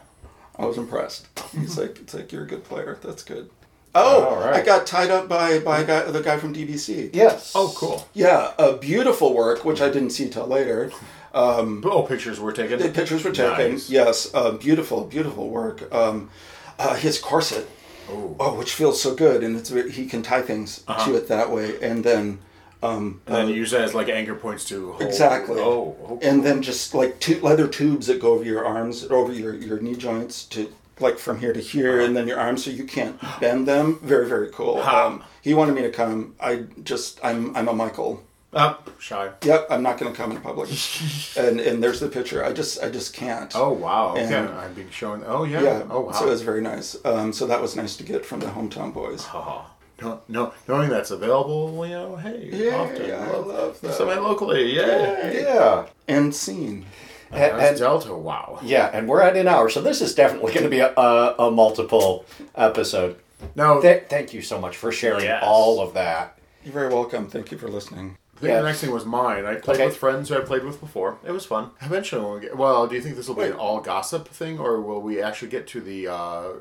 [0.59, 2.99] I was impressed." He's like, "It's like you're a good player.
[3.03, 3.51] That's good."
[3.95, 4.55] Oh, All right.
[4.55, 7.11] I got tied up by by a guy, the guy from DBC.
[7.15, 7.53] Yes.
[7.55, 8.09] oh, cool.
[8.13, 10.91] Yeah, a beautiful work, which I didn't see till later.
[11.37, 12.79] Oh, pictures were taken.
[12.79, 13.73] The pictures were taken.
[13.73, 13.91] Nice.
[13.91, 15.93] Yes, uh, beautiful, beautiful work.
[15.93, 16.31] Um,
[16.79, 17.69] uh, his corset,
[18.11, 18.37] Oh.
[18.39, 21.11] oh, which feels so good, and it's he can tie things Uh-huh.
[21.11, 22.39] to it that way, and then
[22.83, 25.03] um, And then you use that as like anchor points to hold.
[25.03, 25.59] Exactly.
[25.59, 29.33] Oh, oh, and then just like two leather tubes that go over your arms, over
[29.33, 32.71] your, your knee joints to like from here to here, and then your arms so
[32.71, 33.99] you can't bend them.
[34.03, 34.79] Very very cool.
[34.79, 36.35] Um, he wanted me to come.
[36.41, 38.23] I just I'm I'm a Michael.
[38.55, 39.31] Up, shy.
[39.43, 40.71] Yep, I'm not going to come in public.
[41.37, 42.45] and and there's the picture.
[42.45, 43.53] I just I just can't.
[43.57, 44.13] Oh wow.
[44.13, 44.23] Okay.
[44.35, 45.23] And- I'm being shown.
[45.27, 45.63] Oh yeah.
[45.63, 45.83] yeah.
[45.91, 46.13] Oh wow.
[46.13, 46.97] So it was very nice.
[47.05, 49.27] Um, so that was nice to get from the hometown boys.
[49.33, 49.71] Oh,
[50.03, 53.95] no, no, knowing that's available, you know, hey, Yeah, often, I love that.
[53.95, 55.31] Somebody locally, yeah.
[55.31, 55.87] Yeah.
[56.09, 56.85] And scene.
[57.31, 58.59] And, That's and- Delta, wow.
[58.63, 61.35] yeah, and we're at an hour, so this is definitely going to be a, a,
[61.47, 62.27] a multiple
[62.57, 63.17] episode.
[63.55, 65.43] No, Th- thank you so much for sharing Yes.
[65.47, 66.39] all of that.
[66.65, 67.29] You're very welcome.
[67.29, 68.17] Thank you for listening.
[68.37, 68.61] I think Yeah.
[68.63, 69.47] the next thing was mine.
[69.47, 69.87] I played Okay.
[69.87, 71.19] with friends who I played with before.
[71.25, 71.71] It was fun.
[71.81, 74.59] Eventually, when we get, well, do you think this will be an all gossip thing,
[74.59, 76.15] or will we actually get to the uh,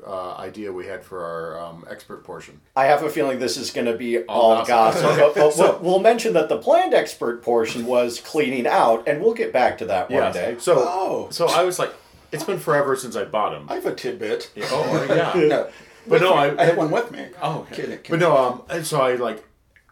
[0.06, 2.60] uh, idea we had for our um, expert portion?
[2.76, 5.02] I have a feeling this is going to be all, gossip.
[5.02, 5.18] gossip.
[5.18, 9.34] but, but we'll, we'll mention that the planned expert portion was cleaning out, and we'll
[9.34, 10.32] get back to that one Yeah.
[10.32, 10.56] day.
[10.60, 11.28] So, Oh.
[11.30, 11.92] so I was like,
[12.30, 13.66] it's been forever since I bought them.
[13.68, 14.50] I have a tidbit.
[14.70, 15.32] Oh yeah.
[15.48, 15.66] No,
[16.06, 16.58] But no, with me.
[16.58, 17.26] I- I have one with me.
[17.42, 17.76] Oh, okay.
[17.82, 19.42] Kidding, But no, um, and so I like,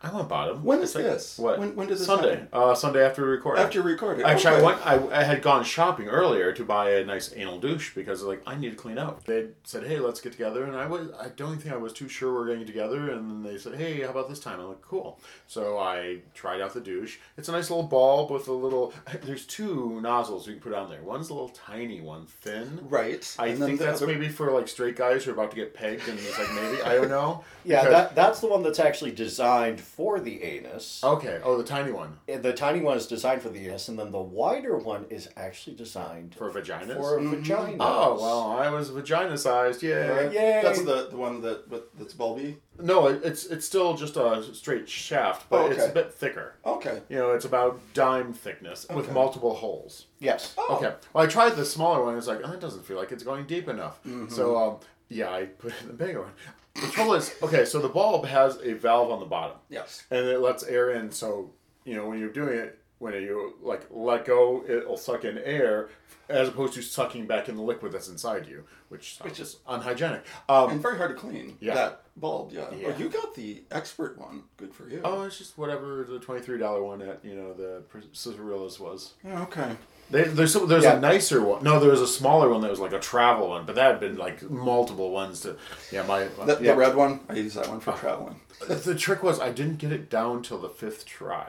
[0.03, 0.65] I went bought them.
[0.65, 1.39] When is like, this?
[1.39, 1.59] What?
[1.59, 2.31] When- when did this Sunday.
[2.31, 2.49] happen?
[2.53, 3.63] Uh, Sunday after we recorded.
[3.63, 4.25] After you recorded.
[4.27, 4.87] Actually, I went.
[4.87, 8.57] I, I had gone shopping earlier to buy a nice anal douche because like I
[8.57, 9.25] need to clean out.
[9.27, 11.09] They said, "Hey, let's get together," and I was.
[11.21, 13.11] I don't think I was too sure we are getting together.
[13.11, 16.61] And then they said, "Hey, how about this time?" I'm like, "Cool." So I tried
[16.61, 17.19] out the douche.
[17.37, 18.93] It's a nice little bulb with a little.
[19.23, 21.03] There's two nozzles you can put on there.
[21.03, 22.81] One's a little tiny one, thin.
[22.89, 23.37] Right.
[23.39, 25.75] I and think that's other- maybe for like straight guys who are about to get
[25.75, 27.45] pegged, and it's like maybe I don't know.
[27.65, 31.03] Yeah, Because- that, that's the one that's actually designed for the anus.
[31.03, 31.41] Okay.
[31.45, 34.11] Oh, the tiny one eh, The tiny one is designed for the anus, and then
[34.11, 36.97] the wider one is actually designed for vaginas.
[36.97, 37.37] for mm-hmm.
[37.37, 37.77] vagina.
[37.81, 39.83] oh well, I was vagina sized.
[39.83, 40.31] Yeah.
[40.31, 40.61] Yay!
[40.63, 42.57] That's the, the one that with, that's bulby.
[42.81, 46.55] No, it, it's it's still just a straight shaft, but Oh, it's a bit thicker.
[46.65, 47.01] Okay.
[47.09, 50.07] You know, it's about dime thickness with multiple holes.
[50.19, 50.55] yes.
[50.57, 50.77] Oh.
[50.77, 50.95] Okay.
[51.13, 52.17] Well, I tried the smaller one.
[52.17, 54.03] It's like, oh, it doesn't feel like it's going deep enough.
[54.05, 54.29] Mm-hmm.
[54.29, 54.77] So, um,
[55.09, 56.33] yeah, I put in the bigger one.
[56.75, 60.05] The trouble is, okay, so the bulb has a valve on the bottom, Yes.
[60.11, 61.11] and it lets air in.
[61.11, 61.51] So,
[61.85, 65.89] you know, when you're doing it, when you like let go, it'll suck in air,
[66.29, 70.23] as opposed to sucking back in the liquid that's inside you, which, which is unhygienic.
[70.49, 71.57] Um, And very hard to clean.
[71.61, 71.75] Yeah.
[71.75, 72.67] That bulb, yeah.
[72.75, 72.93] Yeah.
[72.95, 74.45] Oh, you got the expert one.
[74.57, 75.01] Good for you.
[75.05, 79.15] Oh, it's just whatever the twenty three dollar one at you know the Cicerillas was.
[79.25, 79.77] Yeah, okay.
[80.13, 80.97] They, there's some, there's Yeah.
[80.99, 81.65] a nicer one.
[81.65, 84.01] No, there was a smaller one that was like a travel one, but that had
[84.01, 85.57] been like multiple ones to.
[85.91, 86.25] Yeah, my.
[86.25, 86.73] The, yeah.
[86.73, 88.39] the red one, I use that one for traveling.
[88.69, 91.49] The, the trick was I didn't get it down till the fifth try,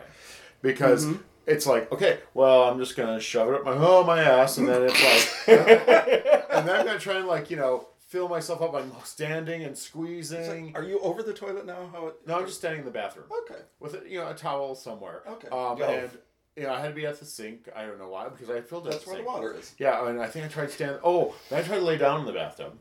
[0.61, 1.05] because
[1.45, 4.67] it's like okay, well I'm just gonna shove it up my oh my ass, and
[4.67, 5.03] then it's
[5.47, 5.57] like,
[6.51, 8.73] and then I'm gonna try and like you know fill myself up.
[8.75, 10.71] I'm standing and squeezing.
[10.75, 11.89] Are you over the toilet now?
[11.91, 12.15] How it?
[12.25, 13.25] No, I'm just standing in the bathroom.
[13.43, 13.61] Okay.
[13.79, 15.23] with a, you know a towel somewhere.
[15.27, 15.49] Okay.
[15.49, 16.09] Um, and
[16.55, 17.69] you know I had to be at the sink.
[17.75, 18.91] I don't know why because I filled it.
[18.91, 19.33] That's at where the sink.
[19.33, 19.73] water is.
[19.77, 20.99] Yeah, and I think I tried to stand.
[21.03, 22.73] Oh, then I tried to lay down in the bathtub,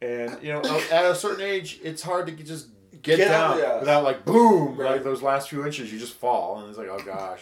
[0.00, 0.60] and you know
[0.92, 2.68] at a certain age it's hard to just
[3.02, 3.78] get, Get down out, yeah.
[3.78, 4.92] without like boom Right.
[4.92, 7.40] like those last few inches you just fall and it's like oh gosh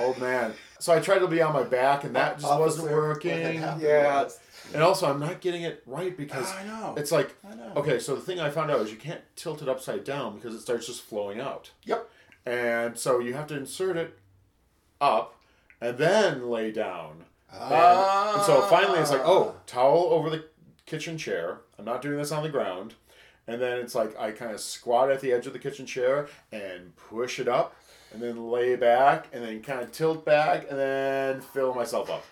[0.00, 0.52] old man.
[0.78, 3.38] So I tried to be on my back and that just wasn't working.
[3.80, 4.22] Yeah.
[4.24, 4.38] was-
[4.74, 6.94] And also I'm not getting it right because I know.
[6.96, 7.72] it's like know.
[7.76, 7.98] okay.
[8.00, 10.60] So the thing I found out is you can't tilt it upside down because it
[10.60, 11.70] starts just flowing out.
[11.84, 12.08] Yep.
[12.44, 14.18] And so you have to insert it
[15.00, 15.34] up
[15.80, 17.24] and then lay down.
[17.52, 18.34] And, Ah.
[18.34, 20.44] and so finally it's like, oh, towel over the
[20.84, 21.60] kitchen chair.
[21.78, 22.94] I'm not doing this on the ground.
[23.48, 26.28] And then it's like I kind of squat at the edge of the kitchen chair
[26.50, 27.76] and push it up
[28.12, 32.24] and then lay back and then kind of tilt back and then fill myself up.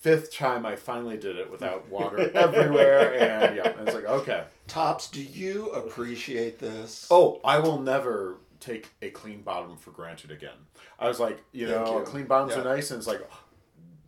[0.00, 4.44] Fifth time I finally did it without water everywhere and yeah, and it's like, okay.
[4.68, 7.08] Tops, do you appreciate this?
[7.10, 10.58] Oh, I will never take a clean bottom for granted again.
[10.98, 12.04] I was like, you Thank know, you.
[12.04, 12.62] clean bottoms Yeah.
[12.62, 13.22] are nice, and it's like,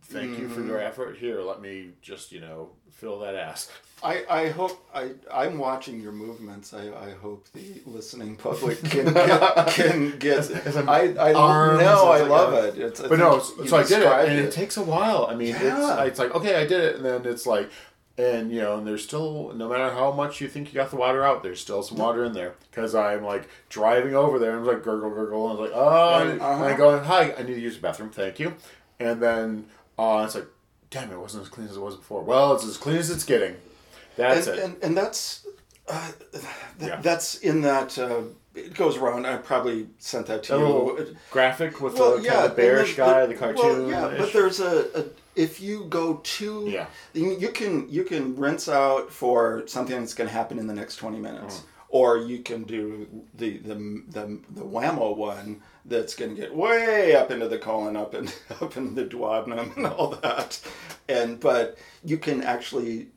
[0.03, 0.69] thank you for Mm-hmm.
[0.69, 1.17] your effort.
[1.17, 3.69] Here, let me just, you know, fill that ass.
[4.03, 6.73] I, I hope I I'm watching your movements.
[6.73, 10.49] I, I hope the listening public can get, can get.
[10.51, 12.77] As I'm I I arms, no, I like love a- it.
[12.77, 15.27] It's, I But no, so, I did it, and it takes a while.
[15.29, 16.01] I mean, Yeah.
[16.03, 17.69] it's it's like okay, I did it, and then it's like.
[18.17, 20.95] And you know, and there's still no matter how much you think you got the
[20.95, 24.59] water out, there's still some water in there because I'm like driving over there and
[24.61, 26.63] I'm like gurgle gurgle and I was like oh, and, Uh-huh.
[26.63, 28.53] and I go hi, I need to use the bathroom, thank you,
[29.01, 29.65] and then
[29.99, 30.47] uh, it's like,
[30.91, 32.21] damn, it wasn't as clean as it was before.
[32.23, 33.57] Well, it's as clean as it's getting.
[34.15, 34.63] That's and, it.
[34.63, 35.45] and and that's
[35.89, 36.43] uh, th-
[36.79, 37.01] Yeah.
[37.01, 37.97] that's in that.
[37.99, 38.21] Uh,
[38.53, 39.25] it goes around.
[39.25, 40.65] I probably sent that to a you.
[40.65, 43.87] little graphic with well, the yeah, kind of bearish and guy, the cartoon.
[43.87, 45.03] Well, yeah, but there's a, a
[45.35, 46.87] if you go too, Yeah.
[47.13, 50.95] you can you can rinse out for something that's going to happen in the next
[50.97, 51.63] twenty minutes, Mm.
[51.89, 53.75] or you can do the the
[54.09, 58.33] the the whammo one that's going to get way up into the colon, up and
[58.61, 60.59] up into the duodenum, and all that,
[61.07, 63.07] and but you can actually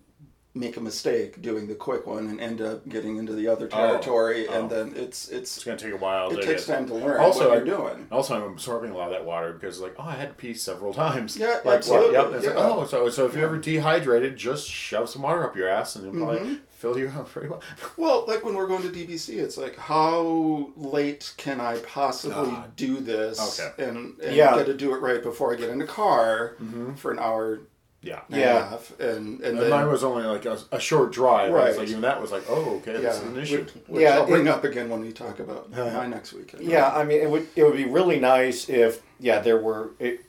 [0.58, 4.46] make a mistake doing the quick one and end up getting into the other territory,
[4.48, 4.52] Oh.
[4.60, 6.30] and then it's it's it's gonna take a while.
[6.30, 8.06] it to takes time to learn Also, what I- you're doing.
[8.10, 10.54] Also, I'm absorbing a lot of that water because, like, oh, I had to pee
[10.54, 11.36] several times.
[11.36, 12.32] Yeah, like, absolutely, Yep.
[12.34, 15.68] It's like, oh, so so if you're ever dehydrated, just shove some water up your
[15.68, 16.54] ass and it'll probably Mm-hmm.
[16.70, 17.62] fill you up pretty well.
[17.96, 22.66] Well, like when we're going to DBC, it's like, how late can I possibly Ah.
[22.76, 23.84] do this Okay.
[23.88, 24.56] and, and Yeah.
[24.56, 26.56] get to do it right before I get in the car
[26.96, 27.64] for an hour Mm-hmm.
[28.08, 28.20] Yeah.
[28.30, 28.68] and Yeah.
[28.70, 29.08] half, and
[29.40, 31.52] and And then mine was only like a, a short drive.
[31.52, 31.68] Right.
[31.68, 31.76] Right.
[31.78, 33.66] like even that was like, oh, okay, this is an issue.
[33.86, 36.62] which Yeah, I'll bring it- up again when we talk about my next weekend.
[36.64, 40.24] Yeah, I mean, it would it would be really nice if yeah there were it,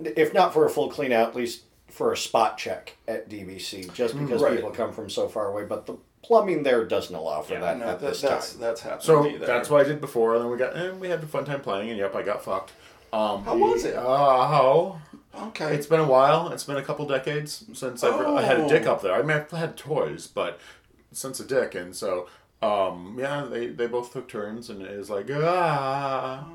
[0.00, 3.92] if not for a full clean out, at least for a spot check at DBC,
[3.94, 4.56] just because Right.
[4.56, 5.64] people come from so far away.
[5.64, 8.60] But the plumbing there doesn't allow for Yeah, that no, at that, this that's time.
[8.62, 9.02] that's happened.
[9.02, 9.46] So to me there.
[9.46, 10.34] that's what I did before.
[10.34, 11.90] And then we got and we had a fun time playing.
[11.90, 12.72] And yep, I got fucked.
[13.12, 13.94] Um, How was it?
[13.94, 14.02] Uh,
[14.48, 15.00] how?
[15.48, 15.74] Okay.
[15.74, 16.48] It's been a while.
[16.52, 18.92] It's been a couple decades since I've, I had a dick Oh.
[18.92, 19.14] up there.
[19.14, 20.60] I mean, I've had toys, but
[21.12, 22.28] since a dick, and so
[22.62, 26.46] um, yeah, they they both took turns, and it was like ah.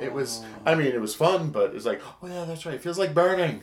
[0.00, 0.42] It was.
[0.66, 2.74] I mean, it was fun, but it's like, oh yeah, that's right.
[2.74, 3.62] It feels like burning.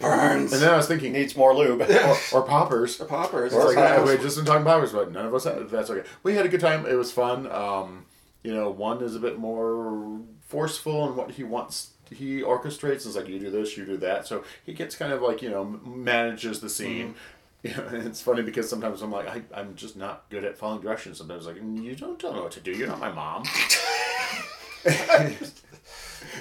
[0.00, 0.52] burns.
[0.52, 1.80] And then I was thinking, Needs more lube.
[1.88, 2.96] or, or poppers.
[2.98, 3.52] the poppers.
[3.52, 5.44] It's like, yeah, we just been talking poppers, but none of us.
[5.44, 6.06] Had, that's okay.
[6.24, 6.86] We had a good time.
[6.86, 7.50] It was fun.
[7.52, 8.06] Um,
[8.42, 11.90] you know, one is a bit more forceful in what he wants.
[12.10, 13.06] He orchestrates.
[13.06, 14.26] It's like you do this, you do that.
[14.26, 17.08] So he gets kind of like you know manages the scene.
[17.08, 17.18] Mm-hmm.
[17.62, 20.56] You know, and it's funny because sometimes I'm like I, I'm just not good at
[20.56, 21.18] following directions.
[21.18, 22.70] Sometimes like you don't tell me what to do.
[22.70, 23.44] You're not my mom.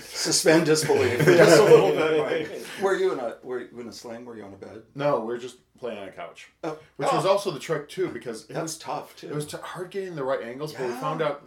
[0.03, 2.21] Suspend disbelief just a little bit.
[2.21, 2.65] Right?
[2.81, 4.25] Were you in a were you in a sling?
[4.25, 4.83] Were you on a bed?
[4.95, 8.09] No, we're just playing on a couch, Oh, which oh, was also the trick too
[8.09, 9.27] because it that's was tough too.
[9.27, 11.43] It was t- hard getting the right angles, but we found out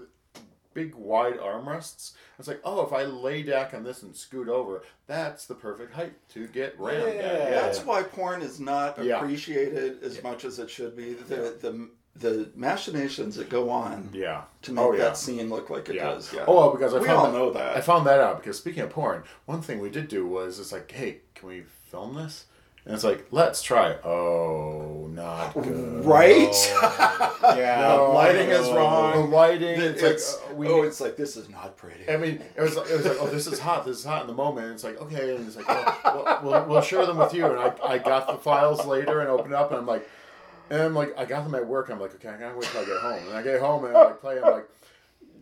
[0.75, 2.13] big wide armrests.
[2.39, 5.95] It's like, oh, if I lay back on this and scoot over, that's the perfect
[5.95, 7.17] height to get rammed at.
[7.17, 7.51] Yeah.
[7.51, 9.17] That's why porn is not Yeah.
[9.17, 11.15] appreciated as much as it should be.
[11.15, 14.43] The the the machinations that go on Yeah.
[14.63, 14.99] to make oh, yeah.
[14.99, 16.11] that scene look like it yeah.
[16.11, 16.33] does.
[16.33, 16.45] Yeah.
[16.47, 17.77] Oh, because I we found all that, know that.
[17.77, 20.73] I found that out because speaking of porn, one thing we did do was it's
[20.73, 22.45] like, hey, can we film this?
[22.85, 23.93] And it's like, let's try.
[24.05, 26.05] Oh, not good.
[26.05, 26.53] Right?
[26.83, 28.61] yeah, The lighting no.
[28.61, 29.13] is wrong.
[29.13, 29.81] The lighting.
[29.81, 30.67] it's, It's, like uh, we.
[30.69, 32.11] oh, it's like this is not pretty.
[32.11, 33.85] I mean, it was it was like, oh, this is hot.
[33.87, 34.73] This is hot in the moment.
[34.73, 37.47] It's like, okay, and it's like, oh, we'll, we'll, we'll share them with you.
[37.47, 40.09] And I, I got the files later and opened up, and I'm like,
[40.71, 41.89] and I'm like, I got them at work.
[41.91, 43.29] I'm like, okay, I gotta wait till I get home.
[43.29, 44.41] And I get home and I like play.
[44.43, 44.69] I'm like,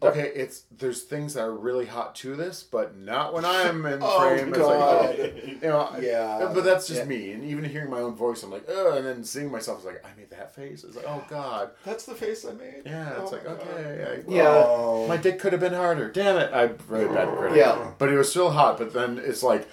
[0.03, 3.99] okay, it's there's things that are really hot to this, but not when I'm in
[4.03, 4.49] Oh, frame.
[4.49, 5.17] It's like, God.
[5.19, 6.51] oh, you know, Yeah.
[6.55, 7.07] But that's just Yeah.
[7.07, 7.33] me.
[7.33, 10.05] And even hearing my own voice, I'm like, oh, and then seeing myself, is like,
[10.05, 10.85] I made that face.
[10.85, 11.71] It's like, oh God.
[11.85, 12.83] That's the face I made.
[12.87, 13.61] Yeah, it's Oh like God.
[13.61, 14.49] okay, I, Yeah.
[14.67, 15.07] Oh.
[15.09, 16.11] my dick could have been harder.
[16.11, 16.51] Damn it!
[16.53, 17.59] I'm really bad critic.
[17.59, 17.93] Yeah.
[17.99, 18.79] But it was still hot.
[18.79, 19.69] But then it's like,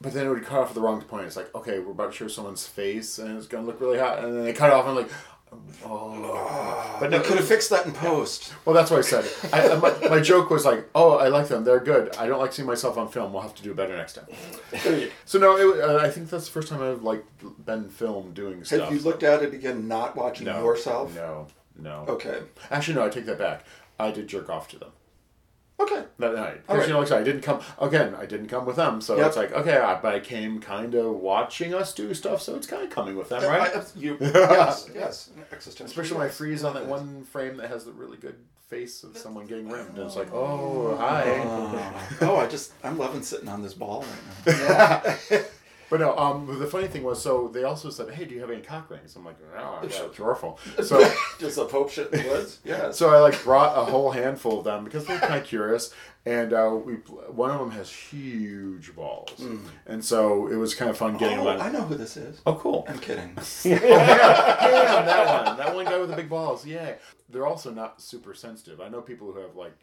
[0.00, 1.26] but then it would cut off at the wrong point.
[1.26, 4.18] It's like, okay, we're about to show someone's face, and it's gonna look really hot,
[4.22, 5.10] and then they cut off, and I'm like,
[5.84, 6.96] oh.
[7.00, 8.52] But I no, could have fixed that in post.
[8.64, 9.24] well, that's what I said.
[9.52, 11.64] I, I- my, my joke was like, oh, I like them.
[11.64, 12.14] They're good.
[12.16, 13.32] I don't like seeing myself on film.
[13.32, 14.26] We'll have to do better next time.
[15.24, 17.24] So no, it, uh, I think that's the first time I've like
[17.64, 18.80] been filmed doing stuff.
[18.88, 21.14] Have you looked at it again, not watching yourself?
[21.14, 21.46] No,
[21.78, 22.04] no.
[22.08, 22.40] Okay.
[22.70, 23.06] Actually, no.
[23.06, 23.64] I take that back.
[23.98, 24.90] I did jerk off to them.
[25.78, 26.04] Okay.
[26.18, 26.62] that night.
[26.66, 26.88] Because right.
[26.88, 28.14] you know, like I didn't come again.
[28.14, 29.26] I didn't come with them, so Yep.
[29.26, 32.66] it's like okay, I, but I came kind of watching us do stuff, so it's
[32.66, 33.76] kind of coming with them, right?
[33.76, 35.30] I- you, yes, yes.
[35.52, 35.86] Existential.
[35.86, 38.36] Especially when I freeze on that one frame that has the really good
[38.68, 41.22] face of someone getting rimmed, and it's like, oh, oh hi.
[41.44, 42.06] Oh.
[42.22, 44.04] oh, I just, I'm loving sitting on this ball
[44.46, 45.14] right now.
[45.88, 48.50] But no, um, the funny thing was, so they also said, hey, do you have
[48.50, 49.14] any cock rings?
[49.14, 50.58] I'm like, no, I got a drawer full.
[50.82, 51.08] So.
[51.38, 52.58] Just a Pope shit in the woods?
[52.64, 52.98] Yes.
[52.98, 55.92] So I like brought a whole handful of them because they're kind of curious,
[56.24, 59.40] and uh, we one of them has huge balls,
[59.86, 61.60] and so it was kind of fun getting oh, them.
[61.60, 62.40] I know who this is.
[62.46, 62.84] Oh, cool!
[62.88, 63.36] I'm kidding.
[63.64, 66.66] yeah, yeah, that one, that one guy with the big balls.
[66.66, 66.94] Yeah,
[67.28, 68.80] they're also not super sensitive.
[68.80, 69.76] I know people who have like.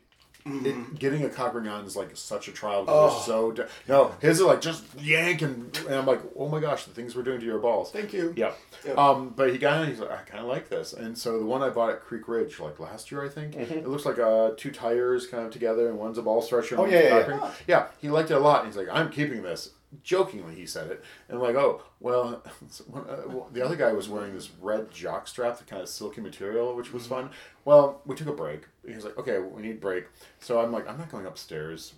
[0.45, 4.13] It, getting a cock ring on is like such a trial they're so de- no
[4.19, 7.23] his are like just yank and, and I'm like oh my gosh the things we're
[7.23, 8.33] doing to your balls Thank you.
[8.35, 8.51] yeah.
[8.85, 8.97] Yep.
[8.97, 9.87] Um, but he got it.
[9.89, 12.27] He's like, I kind of like this, and so the one I bought at Creek
[12.27, 13.55] Ridge like last year, I think.
[13.55, 16.75] It looks like uh, two tires kind of together, and one's a ball stretcher.
[16.75, 17.33] And Oh, one's yeah, a yeah, cock yeah.
[17.45, 17.51] ring.
[17.67, 17.87] yeah.
[18.01, 18.65] He liked it a lot.
[18.65, 19.69] And he's like, I'm keeping this.
[20.01, 22.41] Jokingly, he said it, and I'm like, oh well.
[22.95, 26.21] uh, well, the other guy was wearing this red jock strap, the kind of silky
[26.21, 27.29] material, which was fun.
[27.65, 28.61] Well, we took a break.
[28.87, 30.05] He was like, okay, we need break.
[30.39, 31.93] So I'm like, I'm not going upstairs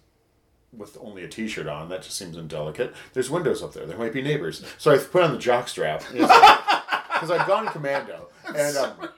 [0.75, 1.87] with only a t-shirt on.
[1.89, 2.93] That just seems indelicate.
[3.13, 3.85] There's windows up there.
[3.85, 4.61] There might be neighbors.
[4.77, 9.09] So I put on the jock strap because I've gone commando, and um,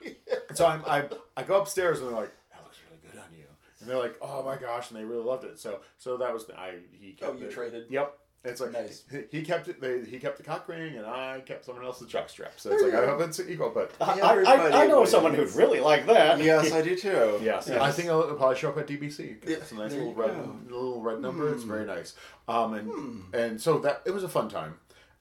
[0.54, 1.06] so I'm, I
[1.36, 3.46] I go upstairs and they're like, "That looks really good on you,"
[3.82, 5.58] and they're like, "Oh my gosh!" and they really loved it.
[5.60, 7.52] So so that was the, I he kept Oh, you it.
[7.52, 7.86] traded?
[7.90, 8.18] Yep.
[8.44, 9.04] It's like Nice.
[9.12, 9.82] he, he kept it.
[9.82, 12.54] They, he kept the cock ring, and I kept someone else's jock strap.
[12.58, 13.92] So it's like I hope it's equal, but.
[14.00, 16.40] I, I, I know someone who'd really like that.
[16.40, 17.40] Yes, I do too.
[17.44, 17.82] Yes, Yes.
[17.82, 19.42] I think it'll probably show up at DBC.
[19.42, 20.42] 'cause Yeah, it's a nice there little red, go.
[20.44, 20.72] Hmm.
[20.74, 21.52] little red number.
[21.54, 22.16] It's very nice.
[22.48, 24.76] Um, and and so that it was a fun time.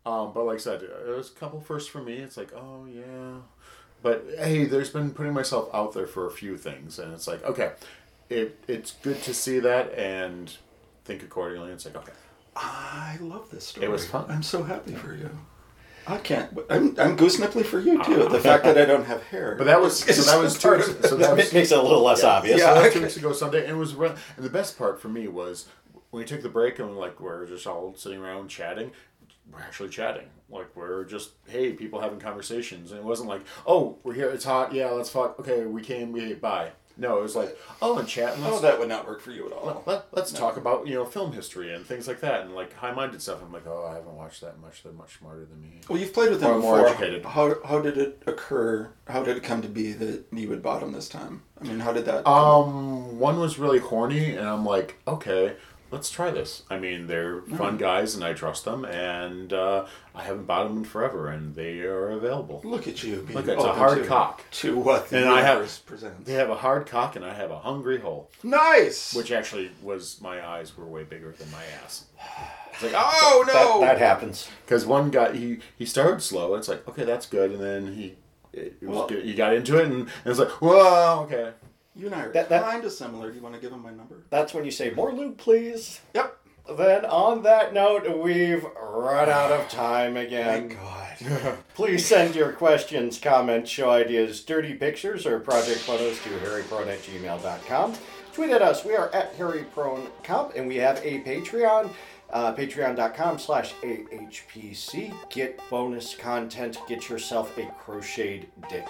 [0.04, 2.18] Um, but like I said, it was a couple firsts for me.
[2.18, 3.40] It's like, oh yeah,
[4.02, 7.42] but hey, there's been putting myself out there for a few things, and it's like,
[7.44, 7.72] okay,
[8.30, 10.52] it it's good to see that and
[11.04, 11.72] think accordingly.
[11.72, 12.12] It's like, okay,
[12.56, 13.86] I love this story.
[13.86, 14.26] It was fun.
[14.28, 15.30] I'm so happy for you.
[16.06, 16.56] I can't.
[16.70, 18.26] I'm, I'm goose nipply for you too.
[18.26, 18.28] Ah.
[18.28, 19.56] The fact that I don't have hair.
[19.58, 21.78] But that was so that was two weeks, of so that That was makes it
[21.78, 22.60] a little less obvious.
[22.60, 22.68] Yeah.
[22.68, 22.94] So that was okay.
[22.94, 24.16] two weeks ago Sunday, and it was run.
[24.36, 25.66] And the best part for me was
[26.10, 28.92] when we took the break and like we're just all sitting around chatting.
[29.52, 30.28] We're actually chatting.
[30.48, 34.44] Like we're just hey, people having conversations, and it wasn't like oh, we're here, it's
[34.44, 35.38] hot, yeah, let's fuck.
[35.40, 36.70] Okay, we came, we bye.
[36.98, 38.42] No, it was like oh, and chatting.
[38.44, 39.82] Oh, that would not work for you at all.
[39.86, 43.20] let, us talk about you know film history and things like that, and like high-minded
[43.20, 43.42] stuff.
[43.42, 44.82] I'm like, oh, I haven't watched that much.
[44.82, 45.80] They're much smarter than me.
[45.88, 46.88] Well, you've played with them Or more before.
[46.88, 47.24] educated.
[47.24, 48.90] How, how did it occur?
[49.08, 51.42] How did it come to be that you would bottom this time?
[51.60, 52.26] I mean, how did that?
[52.26, 55.56] Um, one was really horny, and I'm like, okay,
[55.96, 56.62] let's try this.
[56.68, 60.76] I mean, they're fun guys, and I trust them, and uh, I haven't bought them
[60.78, 62.60] in forever, and they are available.
[62.64, 63.22] Look at you.
[63.22, 64.42] Being Look, it's a hard to, cock.
[64.50, 66.24] To what the And I have- presents.
[66.26, 69.14] They have a hard cock, and I have a hungry hole, Nice.
[69.14, 72.04] which actually was my eyes were way bigger than my ass.
[72.74, 74.48] It's like, oh no, that happens.
[74.66, 76.52] because one guy he he started slow.
[76.52, 78.16] And It's like, okay, that's good, and then he.
[78.52, 79.24] It was Well- good.
[79.24, 81.52] He got into it, and, and it's like, whoa, okay.
[81.96, 83.30] You and I are That- that- kind of similar.
[83.30, 84.16] Do you want to give him my number?
[84.30, 86.00] That's when you say, more loot, please.
[86.14, 86.36] Yep.
[86.76, 90.68] Then, on that note, we've run out of time again.
[90.68, 91.58] Thank God.
[91.74, 96.98] Please send your questions, comments, show ideas, dirty pictures, or project photos to hairyprone at
[97.02, 97.94] gmail.com.
[98.34, 98.84] Tweet at us.
[98.84, 101.90] We are at hairypronecomp, and we have a Patreon.
[102.30, 105.14] Uh, Patreon.com slash AHPC.
[105.30, 106.78] Get bonus content.
[106.88, 108.86] Get yourself a crocheted dick.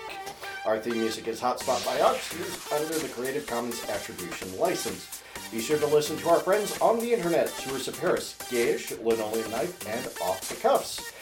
[0.65, 5.23] Our theme music is Hotspot by Ox, used under the Creative Commons Attribution License.
[5.53, 9.87] Be sure to listen to our friends on the internet, of Paris, Gage, Linoleum Knife,
[9.87, 11.13] and Off the Cuffs.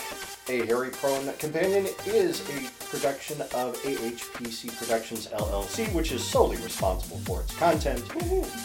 [0.46, 7.16] A Hairy Prone Companion is a production of AHPC Productions LLC, which is solely responsible
[7.20, 8.00] for its content.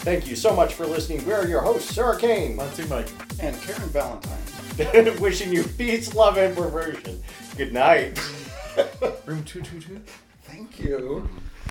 [0.03, 1.25] Thank you so much for listening.
[1.25, 3.07] We are your hosts, Sir Arcane, Let's Mike.
[3.39, 5.19] And Karen Valentine.
[5.21, 7.23] wishing you peace, love, and perversion.
[7.55, 8.19] Good night.
[9.25, 10.01] Room two two two.
[10.43, 11.29] Thank you.